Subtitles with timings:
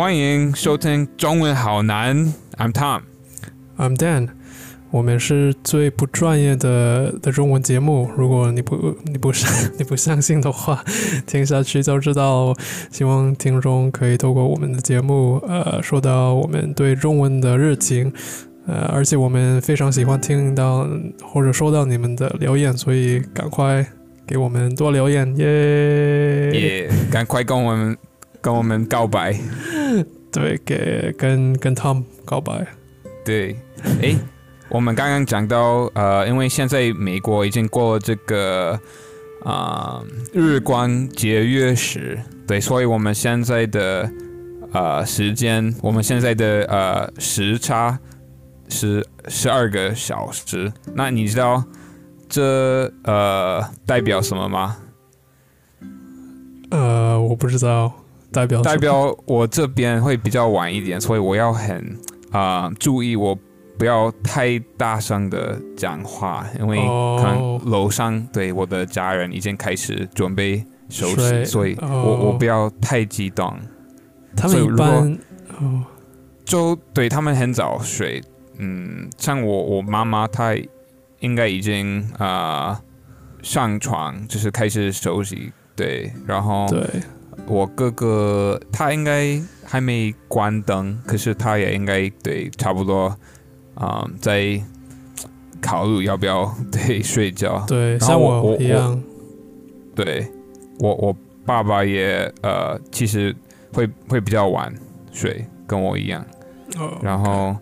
[0.00, 2.16] 欢迎收听中文好难
[2.56, 3.02] ，I'm Tom。
[3.76, 4.30] I'm Dan，
[4.90, 8.10] 我们是最不专业的的中文节目。
[8.16, 10.82] 如果你不你不相 你不相信的话，
[11.26, 12.56] 听下去就知道。
[12.90, 18.10] 希望听众可以透过我们的节目，呃，说到我们对中文的热情，
[18.66, 20.88] 呃，而且我们非常喜欢听到
[21.22, 23.86] 或者收到你们的留言，所以赶快
[24.26, 26.50] 给我们多留言，耶！
[26.52, 27.98] 也赶快跟我们
[28.40, 29.38] 跟我们告白。
[30.32, 32.66] 对，给跟跟 Tom 告白。
[33.24, 33.56] 对，
[34.00, 34.16] 诶，
[34.68, 38.78] 我们刚刚讲到，呃，因为现在美国已经过了这个
[39.44, 44.10] 啊、日光节约时，对，所以我们现在的
[44.72, 47.98] 呃时间，我们现在的呃时差
[48.68, 50.72] 是十二个小时。
[50.94, 51.64] 那你知道
[52.28, 54.76] 这呃代表什么吗？
[56.70, 57.92] 呃，我不知道
[58.32, 61.96] 代表代表我这边会比较晚一点，所以我要很
[62.30, 63.36] 啊、注意，我
[63.78, 72.18] 不要太大声的讲话，因为可能哦楼上对我的家人已经开始准备休息，所以我、哦。
[72.26, 73.56] 我不要太激动。
[74.36, 75.18] 他们一般
[75.58, 75.84] 哦。
[76.44, 78.20] 就对他们很早睡，
[78.58, 80.52] 嗯，像我我妈妈她
[81.20, 82.80] 应该已经啊、
[83.40, 86.84] 上床，就是开始休息，对，然后对
[87.46, 93.16] 我哥哥他应该还没关灯，可是他也应该对差不多，
[93.74, 94.60] 啊、在
[95.60, 97.64] 考虑要不要对睡觉。
[97.66, 99.02] 对，然后像我我一样，
[99.94, 100.26] 对
[100.78, 103.34] 我我爸爸也呃，其实
[103.72, 104.72] 会会比较晚
[105.12, 106.24] 睡，跟我一样。
[106.78, 107.56] 哦然后，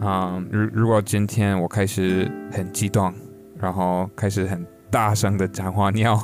[0.00, 3.12] 嗯，如如果今天我开始很激动，
[3.58, 6.22] 然后开始很大声的讲话，你要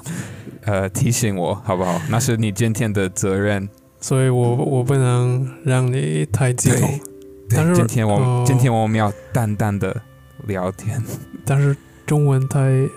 [0.62, 2.00] 呃提醒我好不好？
[2.10, 3.68] 那是你今天的责任。
[3.98, 10.00] 所以我我不能让你太激动，对但是今天我今天我们要淡淡的
[10.46, 11.02] 聊天，
[11.44, 11.74] 但是
[12.04, 12.88] 中文太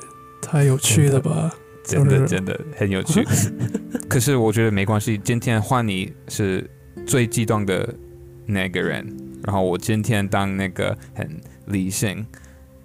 [0.42, 1.52] 太有趣了吧？
[1.84, 3.26] 真就是的真的很有趣。
[4.08, 6.70] 可是我觉得没关系，今天换你是
[7.08, 7.92] 最激动的
[8.46, 9.08] 那个人，
[9.46, 12.24] 然后我今天当那个很理性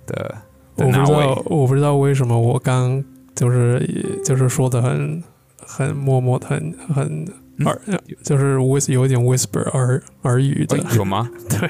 [0.07, 0.35] 的
[0.77, 1.43] 我不知道。
[1.47, 3.03] 我不知道为什么我刚
[3.35, 5.23] 就是就是说的很
[5.59, 7.27] 很默默的很很
[7.57, 11.31] 嗯，就是 whis 有一点 whisper 耳耳语的，哎有吗？
[11.49, 11.69] 对，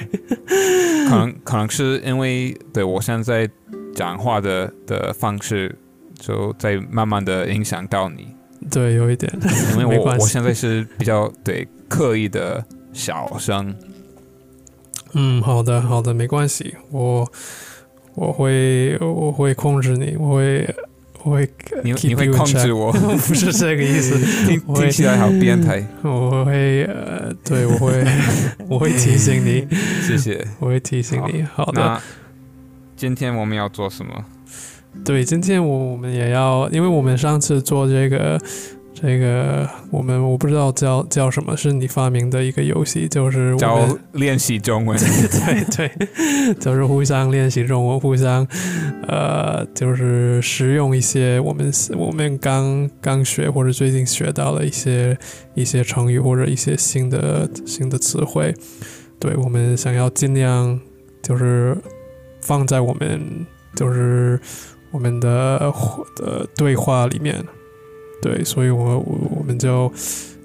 [1.09, 3.47] 可能可能是因为对我现在
[3.95, 5.79] 讲话的的方式，
[6.15, 8.29] 就在慢慢的影响到你，
[8.71, 9.31] 对，有一点，
[9.79, 13.75] 因为我我现在是比较对刻意的小声，
[15.13, 17.31] 嗯，好的，好的，没关系，我
[18.15, 20.75] 我会我会控制你，我会
[21.23, 21.49] 我会
[21.83, 22.93] 你你会控制我，
[23.27, 28.05] 不是这个意思， 听听起来好变态，我会呃，对我会
[28.69, 29.67] 我会提醒你，
[30.07, 30.47] 谢谢。
[30.61, 31.43] 我会提醒你。
[31.43, 32.01] 好的，那
[32.97, 34.13] 今天我们要做什么？
[35.05, 38.41] 对，今天我我们也要，因为我们上次做这个
[38.95, 44.97] 这个，我们我不知道叫叫什么，是你发明的一个游戏，就是我教练习中文。
[44.99, 48.47] 对对，就是互相练习中文，互相
[49.09, 55.19] 呃，就是使用一些我们我们刚刚学或者最近学到了一些
[55.55, 58.55] 一些成语或者一些新的新的词汇。
[59.19, 60.79] 对我们想要尽量
[61.21, 61.77] 就是
[62.41, 63.21] 放在我们
[63.75, 64.41] 就是
[64.93, 65.73] 我们的
[66.17, 67.45] 的对话里面。
[68.25, 69.93] 对，所以我我我们就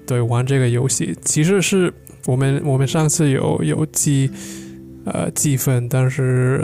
[0.06, 1.90] 对玩这个游戏，其实是
[2.26, 4.30] 我们我们上次有有记
[5.06, 6.62] 呃记分，但是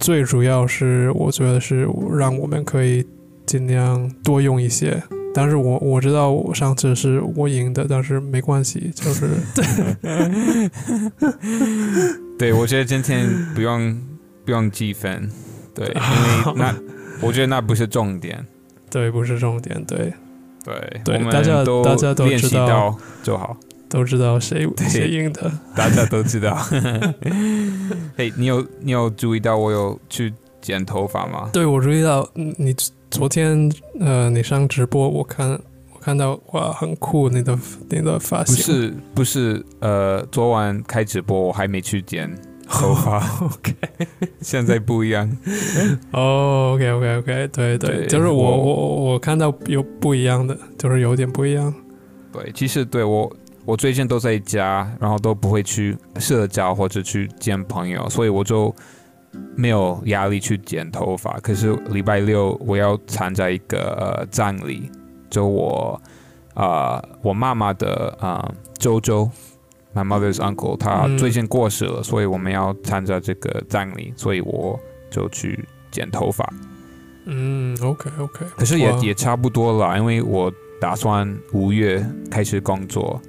[0.00, 3.06] 最主要是我觉得是让我们可以
[3.46, 5.00] 尽量多用一些。
[5.32, 9.28] 但是我我知道我上次是我赢的，但是没关系，就是
[12.36, 13.96] 对，我觉得今天不用
[14.44, 15.30] 不用积分，
[15.72, 16.00] 对，因为
[16.58, 16.74] 那
[17.20, 18.44] 我觉得那不是重点。
[18.90, 20.14] 对，不是重点，对，
[21.04, 23.56] 对，我们对大家都大家都知道就好，
[23.88, 25.50] 都知道谁谁赢的。
[25.74, 26.56] 大家都知道。
[28.16, 31.48] 嘿，你有你有注意到我有去剪头发吗？
[31.52, 32.74] 对，我注意到，嗯你
[33.10, 33.70] 昨天
[34.00, 35.50] 呃，你上直播，我看
[35.94, 38.56] 我看到哇，很酷，你的你的发型。
[38.56, 42.30] 不是不是，呃，昨晚开直播我还没去剪
[42.68, 43.74] 头发， OK，
[44.40, 45.28] 现在不一样。
[46.12, 51.74] 哦，OK OK OK，对对，对就是我我我我看到有不一样的，就是有点不一样。
[52.32, 53.30] 对，其实对我
[53.64, 58.74] 我最近都在家，然后都不会去社交或者去见朋友，所以我就
[59.56, 61.38] 没有压力去剪头发。
[61.40, 64.90] 可是礼拜六我要参加一个、呃、葬礼，
[65.30, 66.00] 就我
[66.54, 69.28] 啊、呃我妈妈的啊、呃、舅舅
[69.94, 74.78] my mother's uncle，他嗯最近过世了，所以我们要参加这个葬礼，所以我
[75.10, 76.48] 就去剪头发。
[77.26, 80.50] 嗯，OK OK，可是也也差不多了，因为我
[80.80, 83.20] 打算五月开始工作，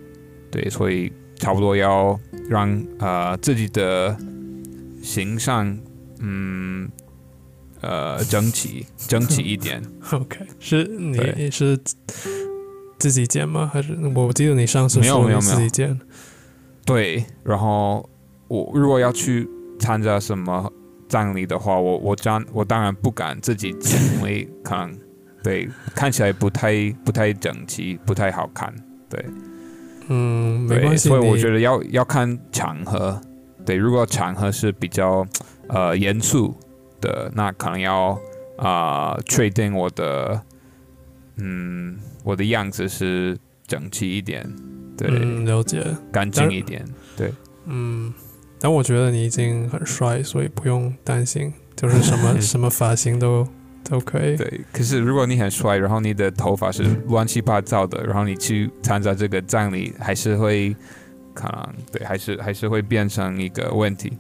[0.49, 2.17] 对，所以差不多要
[2.47, 4.15] 让呃自己的
[5.01, 5.77] 形象，
[6.19, 6.89] 嗯，
[7.81, 9.81] 呃，整齐整齐一点。
[10.11, 11.77] OK，是你是
[12.97, 13.69] 自己剪吗？
[13.73, 15.99] 还是我记得你上次没有没有没有自己剪？
[16.89, 18.09] 对，然后
[18.47, 19.47] 我如果要去
[19.79, 20.71] 参加什么
[21.07, 24.97] 葬礼的话，我我当我当然不敢自己剪，因为可能
[25.43, 28.73] 对看起来不太不太整齐，不太好看。
[29.07, 29.23] 对。
[30.07, 33.21] 嗯，没对，关系，所以我觉得要要看场合。
[33.63, 35.23] 对，如果场合是比较
[35.67, 36.55] 呃严肃
[36.99, 38.19] 的，那可能要
[38.57, 40.41] 啊、呃确定我的
[41.37, 43.37] 嗯我的样子是
[43.67, 44.51] 整齐一点，
[45.07, 46.85] 对，嗯了解，干净一点。
[47.15, 47.33] 对
[47.65, 48.13] 嗯，
[48.59, 53.47] 但我觉得你已经很帅，所以不用担心，就是什么 什么发型都
[53.83, 54.35] 都可以。
[54.35, 60.75] 对，可是如果你很帅，然后你的头发是乱七八糟的，然后你去参加这个葬礼，还是会
[61.33, 64.11] 可能对，还是还是会变成一个问题。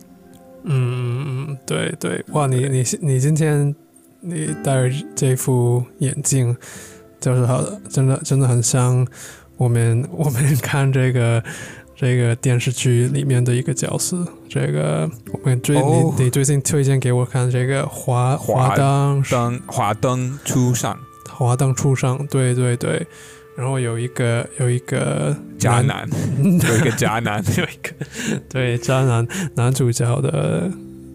[0.63, 3.73] 嗯嗯嗯，对对，哇，你你你今天
[4.19, 6.55] 你戴着这副眼镜，
[7.19, 9.07] 就是好的，真的真的很像
[9.59, 11.43] 我们我们看这个
[11.95, 14.25] 这个电视剧里面的一个角色。
[14.49, 20.97] 这个我们最、哦你你最近推荐给我看这个华华华灯灯华灯初上，
[21.29, 23.05] 华灯初上，对对对，
[23.57, 26.09] 然后有一个有一个渣男，
[26.41, 27.43] 有一个渣男。
[27.57, 30.71] 有一个对渣男 男主角的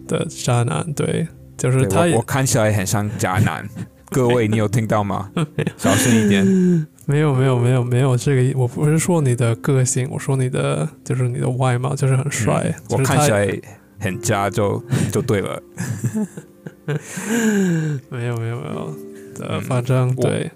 [0.07, 1.27] 的渣男，对，
[1.57, 3.67] 就是他我我看起来很像渣男。
[4.11, 5.31] 各位，你有听到吗？
[5.77, 6.45] 小心一点。
[7.07, 13.61] 没有没有没有没有这个，我不是说你的个性，我说你的就是你的外貌就是很帅，嗯我就是他看起来
[13.99, 15.61] 很渣就 就对了。
[18.09, 18.95] 没有没有没有，
[19.41, 20.49] 呃，嗯反正我对，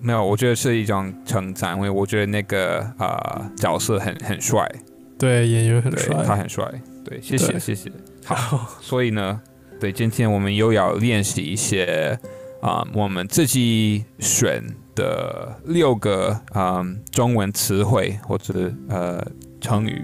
[0.00, 4.70] 没有，我觉得是一种称赞，因为我觉得那个呃角色很很帅，
[5.18, 6.66] 对演员很帅，他很帅。
[7.02, 7.90] 对，谢谢谢谢。
[8.24, 9.40] 好，所以呢，
[9.80, 12.18] 对，今天我们又要练习一些
[12.64, 14.64] 啊、我们自己选
[14.94, 19.24] 的六个嗯、中文词汇或者呃
[19.60, 20.02] 成语。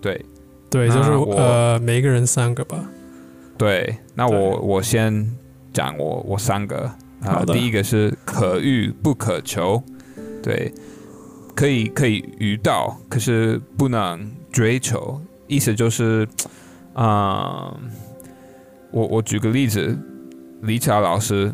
[0.00, 0.24] 对。
[0.70, 2.78] 对，就是呃每一个人三个吧，
[3.56, 5.34] 对，那我我先
[5.72, 6.90] 讲我我三个。
[7.22, 9.82] 啊、第一个是可遇不可求，
[10.40, 10.72] 对，
[11.56, 16.28] 可以可以遇到，可是不能追求，意思就是，
[16.92, 17.74] 啊、
[18.92, 19.98] 我我举个例子，
[20.60, 21.52] 李巧老师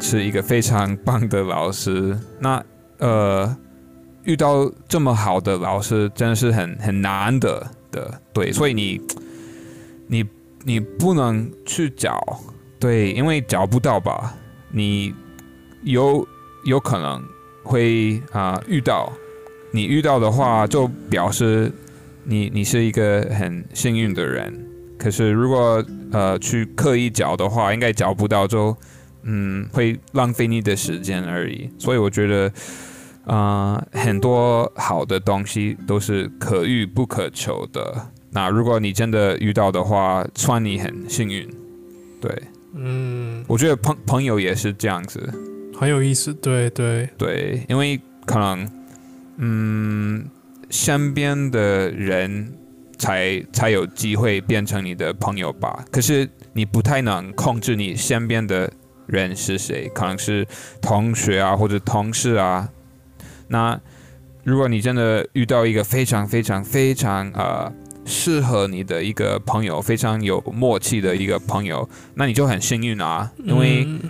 [0.00, 2.62] 是一个非常棒的老师，那
[2.98, 3.56] 呃，
[4.24, 9.00] 遇到这么好的老师真的是很很难得的，对，所以你
[10.06, 10.24] 你
[10.64, 12.20] 你不能去找，
[12.78, 14.34] 对，因为找不到吧，
[14.70, 15.14] 你
[15.82, 16.26] 有
[16.64, 17.22] 有可能
[17.62, 19.12] 会啊、遇到，
[19.72, 21.72] 你遇到的话就表示
[22.24, 24.52] 你你是一个很幸运的人，
[24.98, 28.76] 可是如果呃去刻意找的话，应该找不到就
[29.22, 32.52] 嗯会浪费你的时间而已，所以我觉得。
[33.24, 38.08] 啊、很多好的东西都是可遇不可求的。
[38.30, 41.48] 那如果你真的遇到的话，算你很幸运。
[42.20, 42.42] 对，
[42.74, 45.32] 嗯，我觉得朋朋友也是这样子。
[45.78, 48.68] 很有意思，对对，对，因为可能，
[49.36, 50.26] 嗯，
[50.68, 52.52] 身边的人
[52.98, 55.84] 才才有机会变成你的朋友吧。
[55.92, 58.68] 可是你不太能控制你身边的
[59.12, 60.44] 人是谁，可能是
[60.80, 62.68] 同学啊，或者同事啊。
[63.48, 63.80] 那
[64.42, 67.72] 如果你真的遇到一个非常非常非常呃
[68.04, 73.84] 适合你的一个朋友，非常有默契的一个朋友，那你就很幸运啊，因为。
[73.86, 74.00] 嗯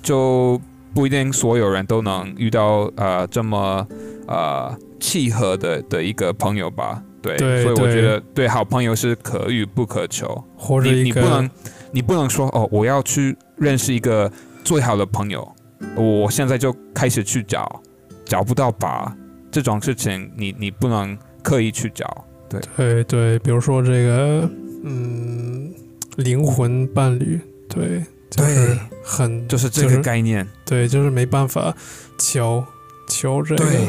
[0.00, 0.58] 就
[0.94, 3.86] 不一定所有人都能遇到呃这么
[4.26, 7.02] 呃契合的的一个朋友吧。
[7.20, 10.42] 对，对所以我觉得对好朋友是可遇不可求。
[10.56, 11.50] 或者你你不能
[11.90, 14.32] 你不能说哦，我要去认识一个
[14.64, 15.50] 最好的朋友，
[15.96, 17.82] 我现在就开始去找，
[18.24, 19.16] 找不到吧？
[19.50, 22.24] 这种事情你你不能刻意去找。
[22.48, 24.50] 对对对，比如说这个
[24.84, 25.72] 嗯
[26.16, 30.46] 灵魂伴侣，对，就是对很就是这个就是概念。
[30.64, 31.74] 对，就是没办法
[32.18, 32.64] 求
[33.08, 33.88] 求这个，对，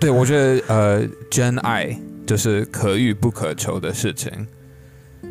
[0.00, 1.94] 对我觉得呃，真爱
[2.26, 4.30] 就是可遇不可求的事情。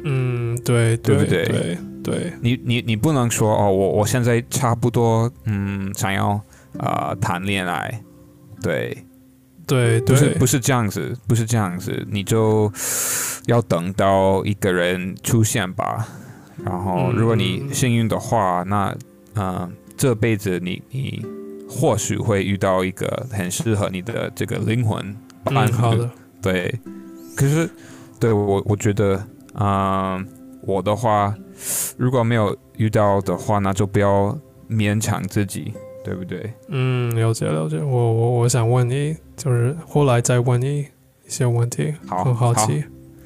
[0.04, 1.78] 嗯，对对对不对对
[2.10, 6.30] 对，你你你不能说哦，我我现在差不多嗯想要
[6.78, 8.01] 啊、呃谈恋爱，
[8.62, 8.98] 对，
[9.68, 12.72] 对对，不是不是这样子，不是这样子，你就
[13.46, 16.08] 要等到一个人出现吧。
[16.66, 18.94] 然后，如果你嗯幸运的话，那
[19.36, 21.25] 呃，这辈子你你
[21.70, 25.72] 或许会遇到一个很适合你的这个灵魂伴嗯，侣。
[25.72, 26.10] 好的，
[26.42, 26.74] 对，
[27.38, 27.70] 可是
[28.20, 30.28] 对我我觉得，嗯、
[30.63, 31.34] 我的话，
[31.98, 34.38] 如果没有遇到的话，那就不要
[34.70, 35.74] 勉强自己，
[36.04, 36.54] 对不对？
[36.68, 37.78] 嗯，了解了解。
[37.80, 40.88] 我我我想问你，就是后来再问你
[41.25, 42.84] 一些问题，好，很好奇。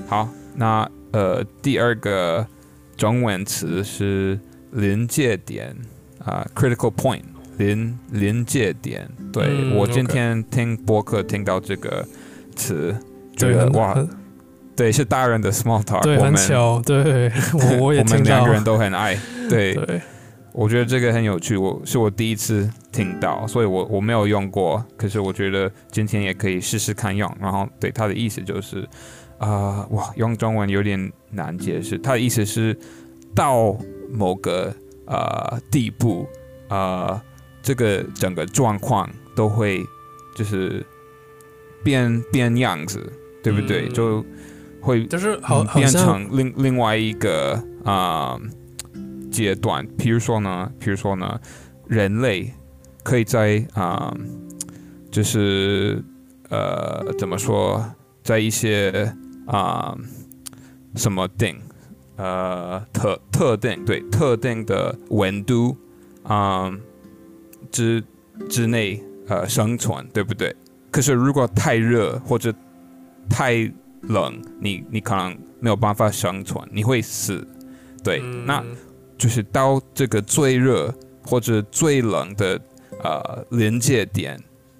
[0.07, 2.45] 好，那呃，第二个
[2.97, 4.39] 中文词是
[4.71, 5.75] 临界点
[6.23, 7.23] 啊、c r i t i c a l point，
[7.57, 9.09] 临临界点。
[9.31, 12.05] 对、嗯我今天听播客听到这个
[12.55, 12.95] 词，
[13.35, 13.95] 觉对，得哇，
[14.75, 19.17] 对，是大人的 small talk，对，我们很巧，对 我我也我们两个，人都很爱。
[19.49, 20.01] 对， 对，
[20.51, 27.31] 我觉得这个很有趣，我是我第一次听到，所以我我没有用过，可是我觉得今天也可以试试看用。
[27.39, 28.87] 然后对他的意思就是，
[29.37, 31.97] 啊、哇，用中文有点难解释。
[31.99, 32.75] 他的意思是
[33.35, 33.77] 到
[34.11, 34.73] 某个
[35.05, 36.27] 呃地步，
[36.69, 37.21] 呃，
[37.61, 39.85] 这个整个状况都会
[40.35, 40.83] 就是
[41.83, 42.99] 变变样子，
[43.43, 43.87] 对不对？
[43.87, 44.25] 嗯就
[44.83, 45.39] 会就是
[45.73, 48.37] 变成另另外一个啊、
[49.31, 49.87] 阶段。
[49.97, 51.39] 比如说呢，比如说呢，
[51.87, 52.53] 人类
[53.01, 54.13] 可以在啊、
[55.09, 56.03] 就是
[56.49, 57.83] 呃怎么说，
[58.23, 59.11] 在一些
[59.47, 59.97] 啊、
[60.95, 61.55] 什么定
[62.17, 65.75] 呃特特定对特定的温度
[66.23, 66.69] 啊、
[67.71, 68.03] 之
[68.49, 70.53] 之内呃生存，对不对？
[70.91, 72.53] 可是如果太热或者
[73.29, 73.71] 太
[74.03, 77.45] 冷，你你可能没有办法生存，你会死。
[78.03, 78.63] 对，嗯那
[79.17, 80.93] 就是到这个最热
[81.25, 82.59] 或者最冷的
[83.01, 84.37] 呃临界点，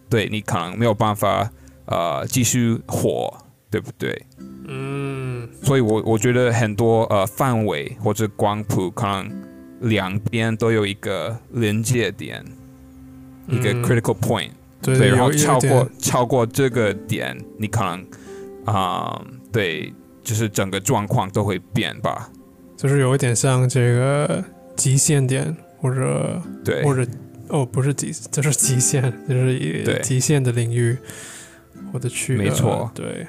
[0.09, 1.49] 对你可能没有办法
[1.85, 3.33] 呃继续活，
[3.69, 4.25] 对不对？
[4.65, 9.29] 嗯所以我我觉得很多呃范围或者光谱可能
[9.81, 12.43] 两边都有一个临界点，
[13.47, 14.51] 一个嗯 critical point。
[14.81, 18.05] 对对，然后超过超过这个点，你可能
[18.65, 19.93] 啊、对，
[20.23, 22.29] 就是整个状况都会变吧。
[22.77, 24.43] 就是有一点像这个
[24.75, 27.05] 极限点，或者对，或者
[27.47, 30.97] 哦，不是极，就是极限，就是一极限的领域
[31.91, 32.91] 或者区，没错。
[32.93, 33.27] 对，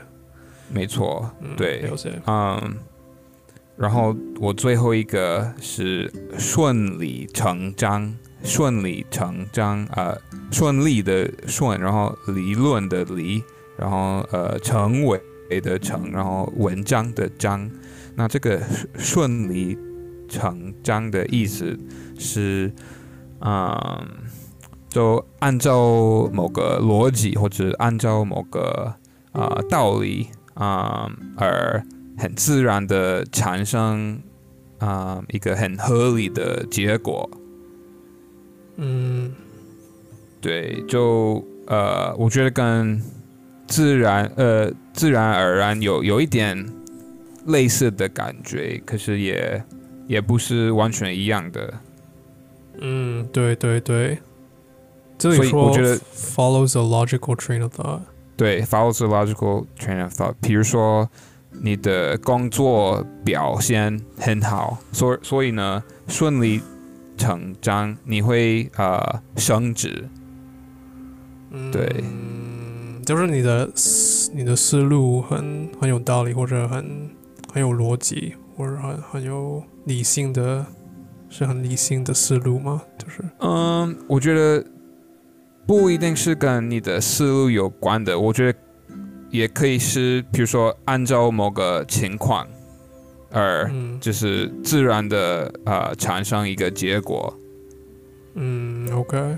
[0.73, 1.91] 没错，嗯对，
[2.27, 2.77] 嗯。
[3.77, 10.19] 然后我最后一个是顺理成章，顺理成章啊、呃
[10.53, 13.43] 顺利的顺，然后理论的理，
[13.77, 15.21] 然后呃成为
[15.61, 17.71] 的成，然后文章的章。
[18.17, 18.61] 那这个
[18.97, 19.77] 顺理
[20.29, 21.77] 成章的意思
[22.17, 22.73] 是，
[23.41, 24.07] 嗯，
[24.89, 28.95] 就按照某个逻辑或者按照某个
[29.33, 31.85] 啊、呃道理啊、而
[32.17, 34.23] 很自然的产生
[34.79, 37.29] 啊、一个很合理的结果。
[38.77, 39.33] 嗯
[40.41, 43.03] 对，就呃，我觉得跟
[43.67, 46.67] 自然呃自然而然有有一点
[47.47, 49.63] 类似的感觉，可是也
[50.07, 51.75] 也不是完全一样的。
[52.81, 54.19] 嗯，对对对，
[55.17, 58.01] 这里所以说我觉得 follows a logical train of thought，
[58.37, 60.35] 对，follows a logical train of thought。
[60.41, 61.09] 比如说，
[61.53, 66.61] 你的工作表现很好，所所以呢，顺理
[67.17, 70.09] 成章，你会呃升职。
[71.53, 72.03] 嗯，对，
[73.05, 77.11] 就是你的思你的思路很很有道理，或者很
[77.53, 80.65] 很有逻辑，或者很很有理性的，
[81.29, 82.83] 是很理性的思路吗？
[82.99, 84.65] 就是嗯，我觉得
[85.67, 88.59] 不一定是跟你的思路有关的，我觉得
[89.31, 92.47] 也可以是，比如说按照某个情况
[93.31, 97.33] 而嗯就是自然的呃产生一个结果。
[98.35, 99.37] 嗯，OK，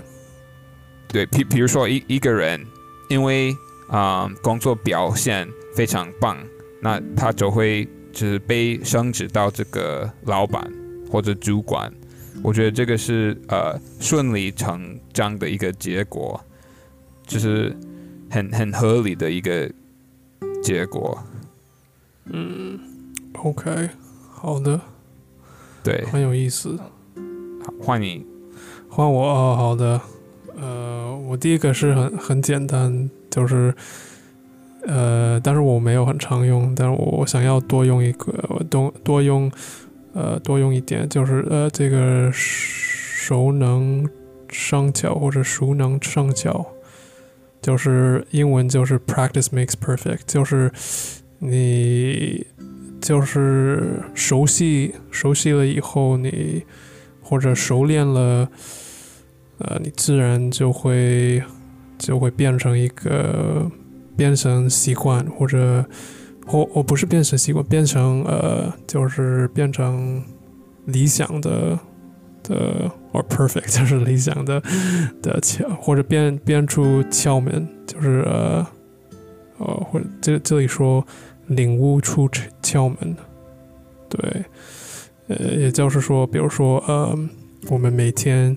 [1.07, 2.65] 对，比比如说一一个人，
[3.09, 3.51] 因为
[3.87, 6.37] 啊、呃工作表现非常棒，
[6.81, 10.71] 那他就会就是被升职到这个老板
[11.11, 11.91] 或者主管。
[12.43, 16.39] 我觉得这个是呃顺理成章的一个结果，
[17.25, 17.75] 就是
[18.29, 19.69] 很很合理的一个
[20.61, 21.17] 结果。
[22.25, 22.79] 嗯
[23.33, 23.89] ，OK，
[24.29, 24.79] 好的，
[25.83, 26.77] 对，很有意思。
[27.63, 28.25] 好换你。
[28.89, 29.99] 换我哦，好的。
[30.59, 33.73] 呃，我第一个是很很简单，就是
[34.87, 38.33] 呃，但是我没有很常用，但是我想要多用一个，
[38.69, 39.51] 多多用
[40.13, 44.07] 呃多用一点，就是呃这个熟能
[44.49, 46.65] 生巧或者熟能生巧，
[47.61, 50.71] 就是英文就是 practice makes perfect，就是
[51.39, 52.47] 你
[52.99, 56.63] 就是熟悉熟悉了以后，你
[57.21, 58.49] 或者熟练了，
[59.59, 61.41] 呃，你自然就会
[61.97, 63.69] 就会变成一个
[64.15, 65.83] 变成习惯，或者
[66.45, 70.23] 或我不是变成习惯，变成呃，就是变成
[70.85, 71.77] 理想的
[72.43, 74.61] 的 or perfect，就是理想的
[75.21, 78.65] 的窍，或者变变出窍门，就是呃
[79.57, 81.05] 呃，或者这这里说
[81.47, 82.29] 领悟出
[82.61, 83.15] 窍门，
[84.07, 84.45] 对，
[85.27, 87.17] 呃，也就是说，比如说呃，
[87.69, 88.55] 我们每天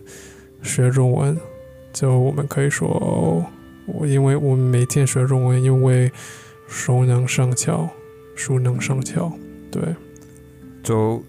[0.62, 1.36] 学中文，
[1.92, 3.44] 就我们可以说，哦
[3.86, 6.10] 我因为我们每天学中文，因为
[6.68, 7.88] 熟能生巧，
[8.36, 9.32] 熟能生巧，
[9.70, 9.82] 对。
[10.82, 11.22] 就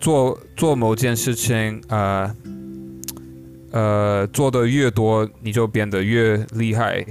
[0.00, 2.34] 做做某件事情，呃
[3.70, 7.04] 呃，做的越多，你就变得越厉害，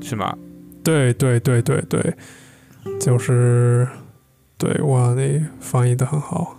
[0.00, 0.36] 是吗？
[0.82, 2.14] 对对对对对，
[2.98, 3.86] 就是
[4.56, 6.56] 对哇，你翻译的很好。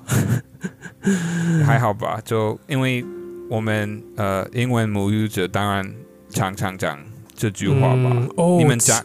[1.65, 2.21] 还好吧？
[2.23, 3.03] 就因为
[3.49, 5.93] 我们呃英文母语者当然
[6.29, 6.99] 常常讲
[7.35, 8.09] 这句话吧。
[8.11, 9.03] 嗯哦，你们加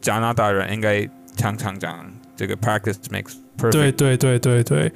[0.00, 3.72] 加拿大人应该常常讲这个 practice makes perfect。
[3.72, 4.92] 对对对对对，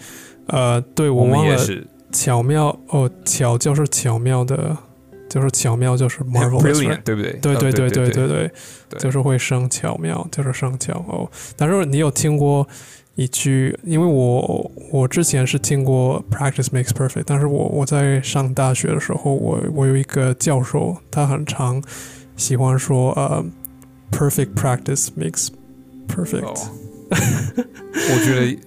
[0.49, 4.77] 呃，对我我们忘了也是巧妙哦，巧就是巧妙的，
[5.29, 7.33] 就是巧妙就是 marvelous，brilliant，对不对？
[7.33, 8.51] 哦对对对对对对对，
[8.89, 11.31] 对就是会生巧妙，就是生巧哦。
[11.57, 12.67] 但是你有听过
[13.17, 13.77] 一句？
[13.83, 21.83] 因为我我之前是听过 practice makes perfect，但是我我在上大学的时候，我我有一个教授，他很常
[22.37, 23.45] 喜欢说呃
[24.13, 25.49] ，perfect practice makes
[26.07, 26.45] perfect。
[26.45, 26.55] 哦，
[27.11, 28.59] 我觉得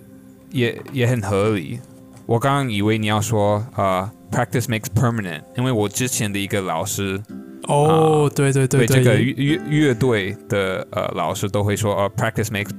[0.51, 1.79] 也也很合理。
[2.25, 7.21] 我刚刚以为你要说呃，practice makes permanent，因为我之前的一个老师
[7.67, 12.71] 哦，对对对这个乐乐乐队的呃老师都会说呃，practice makes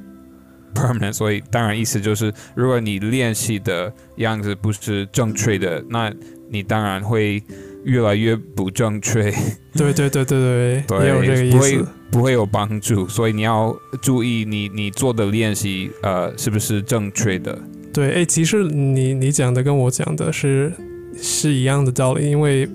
[0.74, 6.12] permanent，所以当然意思就是，如果你练习的样子不是正确的，那
[6.48, 7.42] 你当然会
[7.84, 9.32] 越来越不正确。
[9.74, 11.86] 对对对对对，对， 也有这个意不会思。
[12.10, 17.56] 不会有帮助，所以你要注意你你做的练习呃是不是正确的。
[17.92, 20.72] 对，哎，其实你你讲的跟我讲的是
[21.16, 22.68] 是一样的道理，因为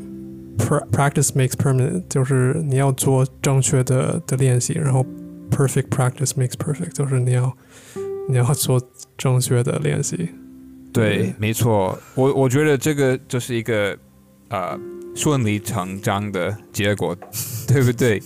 [0.57, 5.05] practice makes permanent，就是你要做正确的的练习，然后
[5.49, 7.55] perfect practice makes perfect，就是你要
[8.27, 8.81] 你要做
[9.17, 10.29] 正确的练习。
[10.93, 13.97] 对对，没错，我我觉得这个就是一个
[14.49, 14.79] 呃
[15.15, 17.15] 顺理成章的结果，
[17.67, 18.21] 对不对？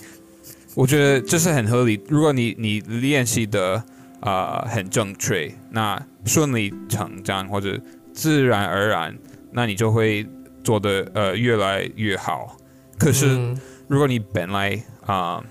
[0.76, 2.00] 我觉得这是很合理。
[2.08, 3.84] 如果你你练习的
[4.22, 7.80] 呃很正确，那顺理成章或者
[8.14, 9.18] 自然而然，
[9.52, 10.28] 那你就会
[10.64, 12.56] 做的呃越来越好。
[12.98, 15.44] 可是、嗯如果你本来啊、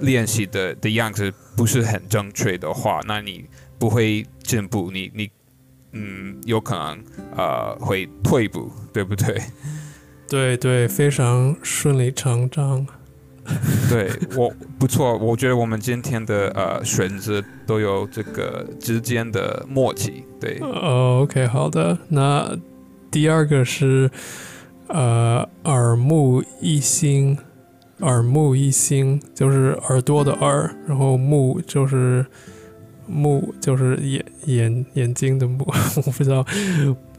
[0.00, 3.44] 练习的的样子不是很正确的话，那你
[3.78, 5.30] 不会进步，你你
[5.92, 7.02] 嗯有可能
[7.36, 9.40] 呃会退步，对不对？
[10.28, 12.86] 对对，非常顺理成章。
[13.88, 21.96] 对我不错，我觉得我们今天的呃选择都有这个之间的默契，对，哦 OK，好的。
[22.08, 22.58] 那
[23.08, 24.10] 第二个是
[24.88, 27.38] 呃耳目一新，
[28.00, 32.24] 耳目一新就是耳朵的耳，然后目就是
[33.06, 35.64] 目就是眼眼眼睛的目，
[36.04, 36.44] 我不知道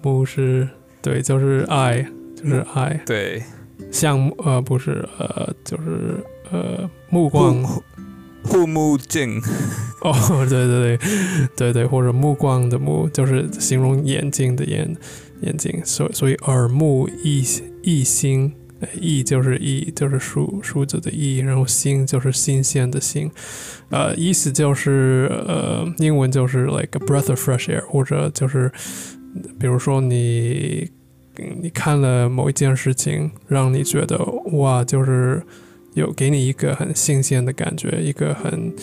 [0.02, 0.68] 目是
[1.02, 3.42] 对，就是爱，就是爱，对，
[3.92, 7.64] 像呃不是呃就是呃目光。
[7.64, 7.84] 护
[8.44, 9.42] 护目镜，
[10.04, 10.14] 哦，
[10.48, 11.00] 对对对
[11.58, 14.96] 对对，或者目光的目，就是形容眼睛的眼
[15.42, 17.44] 眼睛，所所以耳目一
[17.82, 23.30] 一新，呃一就是意就是数数字的意，然后新就是新鲜的新，
[23.90, 28.72] 呃，意思就是呃英文就是 like a breath of fresh air，或者就是
[29.60, 30.90] 比如说你
[31.62, 34.18] 你看了某一件事情，让你觉得
[34.54, 35.42] 哇，就是
[35.94, 38.74] 有给你一个很新鲜的感觉，一个很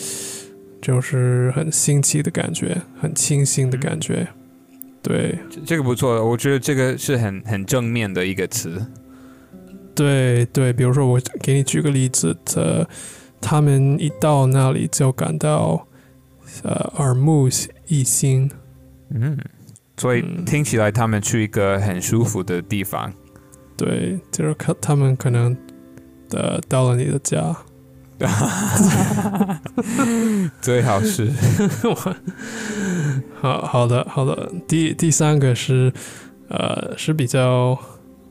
[0.81, 4.27] 就是很新奇的感觉，很清新的感觉。
[5.01, 8.85] 对这这个不错，我觉得这个是很很正面的一个词。
[9.95, 12.85] 对对，比如说我给你举个例子，呃，
[13.39, 15.87] 他们一到那里就感到
[16.63, 17.47] 呃耳目
[17.87, 18.49] 一新。
[19.09, 19.37] 嗯，
[19.97, 23.11] 所以嗯听起来他们去一个很舒服的地方。
[23.77, 25.55] 对，就是看他们可能
[26.31, 27.55] 呃到了你的家。
[30.61, 31.29] 最好是
[33.41, 35.91] 好好的好的，第第三个是
[36.47, 37.77] 呃是比较，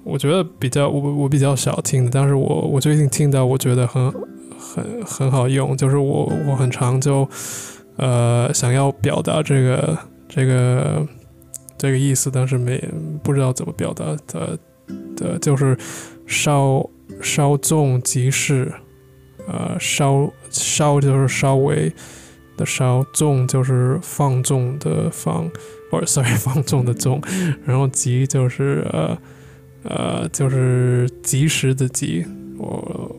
[0.05, 4.13] 我觉得比较我我比较少听的，但是我我最近听到我觉得很
[4.59, 7.29] 很很好用，就是我我很常就
[7.97, 11.07] 呃想要表达这个这个
[11.79, 12.83] 这个意思，但是没
[13.23, 14.59] 不知道怎么表达的
[15.17, 15.77] 的，就是
[16.27, 16.89] 稍
[17.21, 18.71] 稍纵即逝，
[19.49, 21.93] 呃稍稍就是稍微
[22.57, 25.51] 的稍纵就是放纵的放，
[25.91, 27.21] 或者 sorry 放纵的纵，
[27.65, 29.17] 然后即就是呃
[29.85, 32.25] 呃就是及时的及，
[32.59, 33.17] 我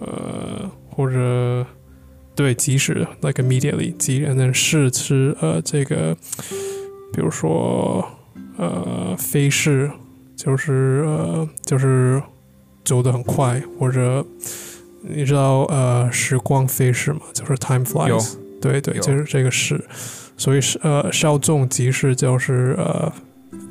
[0.00, 1.66] 呃或者
[2.34, 6.16] 对及时 like immediately 及，and then 是是呃这个，
[7.12, 8.04] 比如说
[8.56, 9.90] 呃飞逝，
[10.36, 12.22] 就是呃就是
[12.84, 14.24] 走得很快，或者
[15.00, 19.82] 你知道呃时光飞逝嘛，就是 time flies，对对，就是这个是，
[20.36, 23.12] 所以是呃稍纵即逝就是呃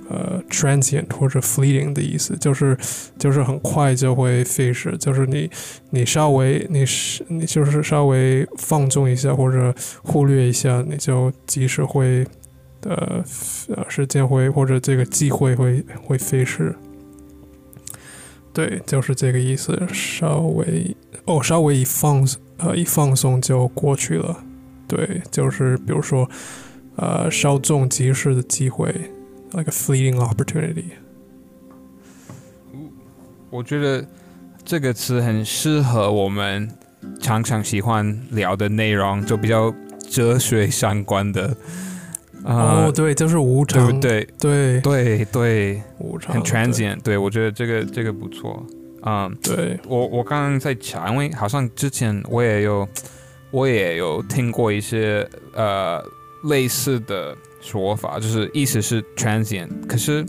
[0.10, 2.78] 呃 transient 或者 fleeting 的意思，就是
[3.18, 5.50] 就是很快就会飞逝，就是你
[5.90, 12.26] 你稍微你是你就是稍微放纵一下或者忽略一下，你就即使会
[12.84, 13.24] 呃
[13.88, 16.76] 时间会或者这个机会会会飞逝。
[18.54, 19.76] 对，就是这个意思。
[19.92, 24.44] 稍微哦，稍微一放呃一放松就过去了。
[24.88, 26.30] 对，就是比如说
[26.98, 28.94] 呃稍纵即逝的机会
[29.54, 30.86] ，like a fleeting opportunity。
[33.50, 34.06] 我觉得
[34.66, 36.70] 这个词很适合我们
[37.20, 39.74] 常常喜欢聊的内容，就比较
[40.10, 41.56] 哲学相关的。
[42.44, 44.28] 啊、哦，对，就是无常，不对？
[44.38, 47.02] 对对对，无常，很 transient。
[47.02, 48.66] 对我觉得这个这个不错。
[49.06, 52.88] 嗯，对，我我刚刚在查，因为好像之前我也有
[53.52, 56.04] 我也有听过一些呃
[56.46, 60.26] 类似的说法，就是意思是 transient，可是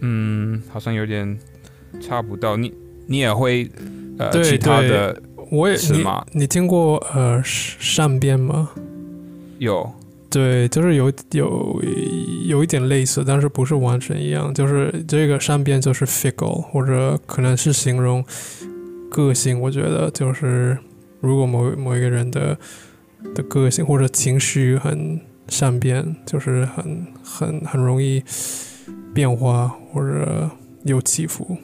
[0.00, 1.38] 嗯，好像有点
[2.00, 2.56] 差不到。
[2.56, 2.74] 你
[3.06, 3.70] 你也会
[4.18, 8.70] 呃其他的我也你是吗你听过呃善变吗？
[9.58, 9.88] 有
[10.28, 11.82] 对，就是有有
[12.46, 14.52] 有一点类似，但是不是完全一样。
[14.52, 18.22] 就是这个善变就是 fickle，或者可能是形容
[19.08, 19.58] 个性。
[19.58, 20.76] 我觉得就是
[21.20, 22.58] 如果某某一个人的
[23.34, 28.22] 的个性或者情绪很善变，就是很很很容易
[29.14, 30.50] 变化或者
[30.84, 31.56] 有起伏。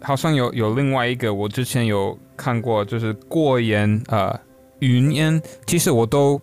[0.00, 4.38] 好像有有另外一个，我之前有看过，就是过眼呃
[4.78, 6.40] 云烟，其实我都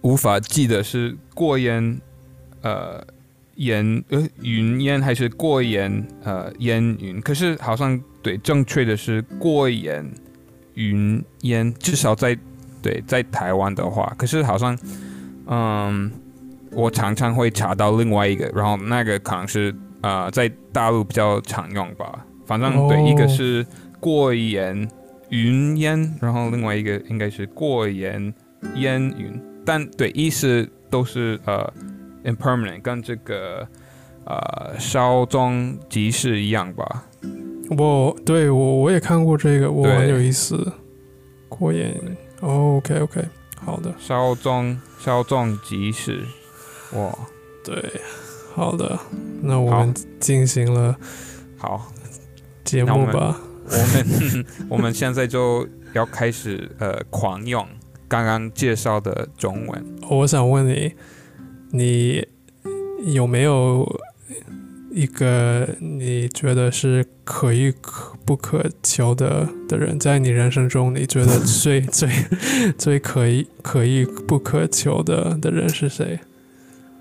[0.00, 2.00] 无法记得是过眼
[2.62, 3.04] 呃
[3.56, 10.04] 烟呃云烟还是过眼呃烟云，可是好像对正确的是过眼
[10.74, 12.36] 云烟，至少在
[12.80, 14.76] 对在台湾的话，可是好像
[15.54, 16.10] 嗯
[16.70, 22.24] 我常常会查到另外一个，然后那个可能是呃在大陆比较常用吧。
[22.46, 23.64] 反正对，哦一个是
[24.00, 24.88] 过眼
[25.28, 28.32] 云烟，然后另外一个应该是过眼
[28.76, 31.70] 烟云，但对意思都是呃
[32.24, 33.68] impermanent，跟这个
[34.24, 37.04] 呃稍纵即逝一样吧。
[37.76, 40.72] 我对我我也看过这个，我很有意思。
[41.50, 41.94] 过眼、
[42.40, 43.22] 哦、，OK OK，
[43.62, 46.24] 好的，稍纵稍纵即逝，
[46.92, 47.12] 哇，
[47.64, 48.00] 对，
[48.54, 48.96] 好的，
[49.42, 50.96] 那我们进行了
[51.58, 51.92] 好，
[52.62, 53.36] 节目吧。
[53.66, 57.66] 我们 我们现在就要开始呃狂用
[58.06, 59.98] 刚刚介绍的中文。
[60.08, 60.94] 我想问你，
[61.72, 62.24] 你
[63.12, 64.00] 有没有
[64.92, 72.08] 一个你觉得是可遇可不可求的的人，在你人生中，你觉得 最最
[72.78, 76.18] 最可以可以不可求的的人是谁？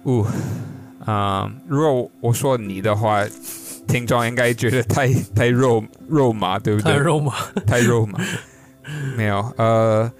[0.03, 0.25] 哦，
[1.05, 3.23] 啊、如果我说你的话，
[3.87, 6.93] 听众应该觉得太太肉肉麻，对不对？
[6.93, 7.33] 太肉麻。
[7.65, 8.19] 太肉麻。
[9.15, 10.11] 没有，呃，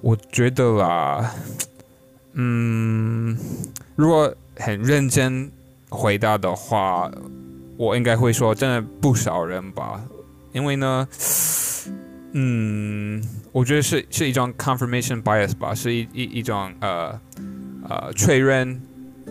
[0.00, 1.32] 我觉得啦，
[2.32, 3.36] 嗯，
[3.94, 5.50] 如果很认真
[5.88, 7.10] 回答的话，
[7.76, 10.00] 我应该会说，真的不少人吧，
[10.54, 11.06] 因为呢，
[12.32, 17.20] 嗯，我觉得是是一种 confirmation bias 吧，是一一一种呃
[17.88, 18.80] 呃确认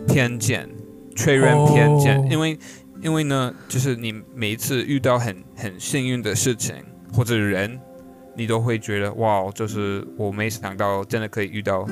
[0.07, 0.69] 偏见，
[1.15, 2.27] 确认偏见，哦。
[2.29, 2.59] 因为
[3.01, 6.75] 因为呢，就是你每一次遇到很很幸运的事情
[7.13, 7.79] 或者人，
[8.35, 11.87] 你都会觉得哇，就是我没想到真的可以遇到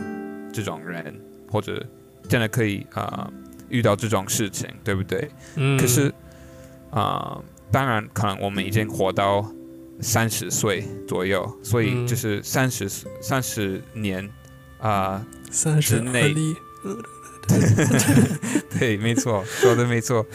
[0.52, 1.18] 这种人，
[1.50, 1.82] 或者
[2.28, 3.34] 真的可以啊、呃
[3.70, 5.30] 遇到这种事情，对不对？
[5.56, 6.10] 嗯，可是
[6.90, 7.00] 啊、
[7.40, 9.50] 呃当然可能我们已经活到
[10.00, 12.90] 三十岁左右，所以嗯就是三十
[13.22, 14.30] 三十年
[14.80, 16.56] 啊、三十之内里，
[18.80, 20.26] 对，没错，说的没错。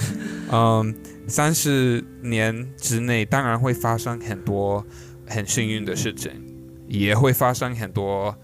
[0.51, 0.95] 嗯，
[1.27, 4.85] 三十年之内，当然会发生很多
[5.27, 6.31] 很幸运的事情，
[6.87, 8.35] 也会发生很多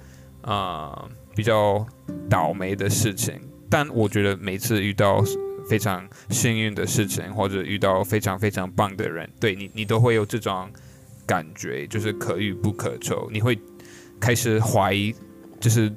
[0.42, 1.86] 呃比较
[2.28, 3.40] 倒霉的事情。
[3.70, 5.22] 但我觉得每次遇到
[5.68, 10.68] 非常幸运的事情，或者遇到非常非常棒的人，对你，你都会有这种
[11.26, 13.28] 感觉，就是可遇不可求。
[13.32, 13.58] 你会
[14.20, 15.14] 开始怀疑，
[15.60, 15.92] 就是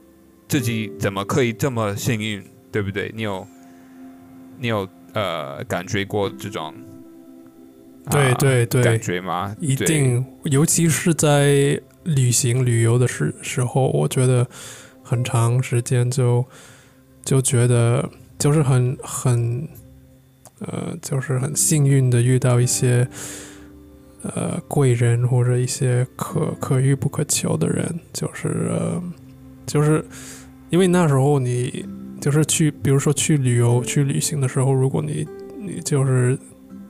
[0.48, 3.12] 自己怎么可以这么幸运，对不对？
[3.16, 3.48] 你有，
[4.58, 6.74] 你有呃感觉过这种？
[8.12, 9.56] 对对对，感觉吗？
[9.60, 14.48] 一定，尤其是在旅行旅游的时时候，我觉得
[15.04, 16.46] 很长时间就。
[17.26, 19.68] 就觉得就是很很，
[20.60, 23.08] 呃，就是很幸运的遇到一些，
[24.24, 29.02] 呃，贵人或者一些可可遇不可求的人，就是呃
[29.66, 30.04] 就是
[30.70, 31.86] 因为那时候你
[32.20, 35.26] 就是去，比如说去旅游去旅行的时候，如果你
[35.58, 36.38] 你就是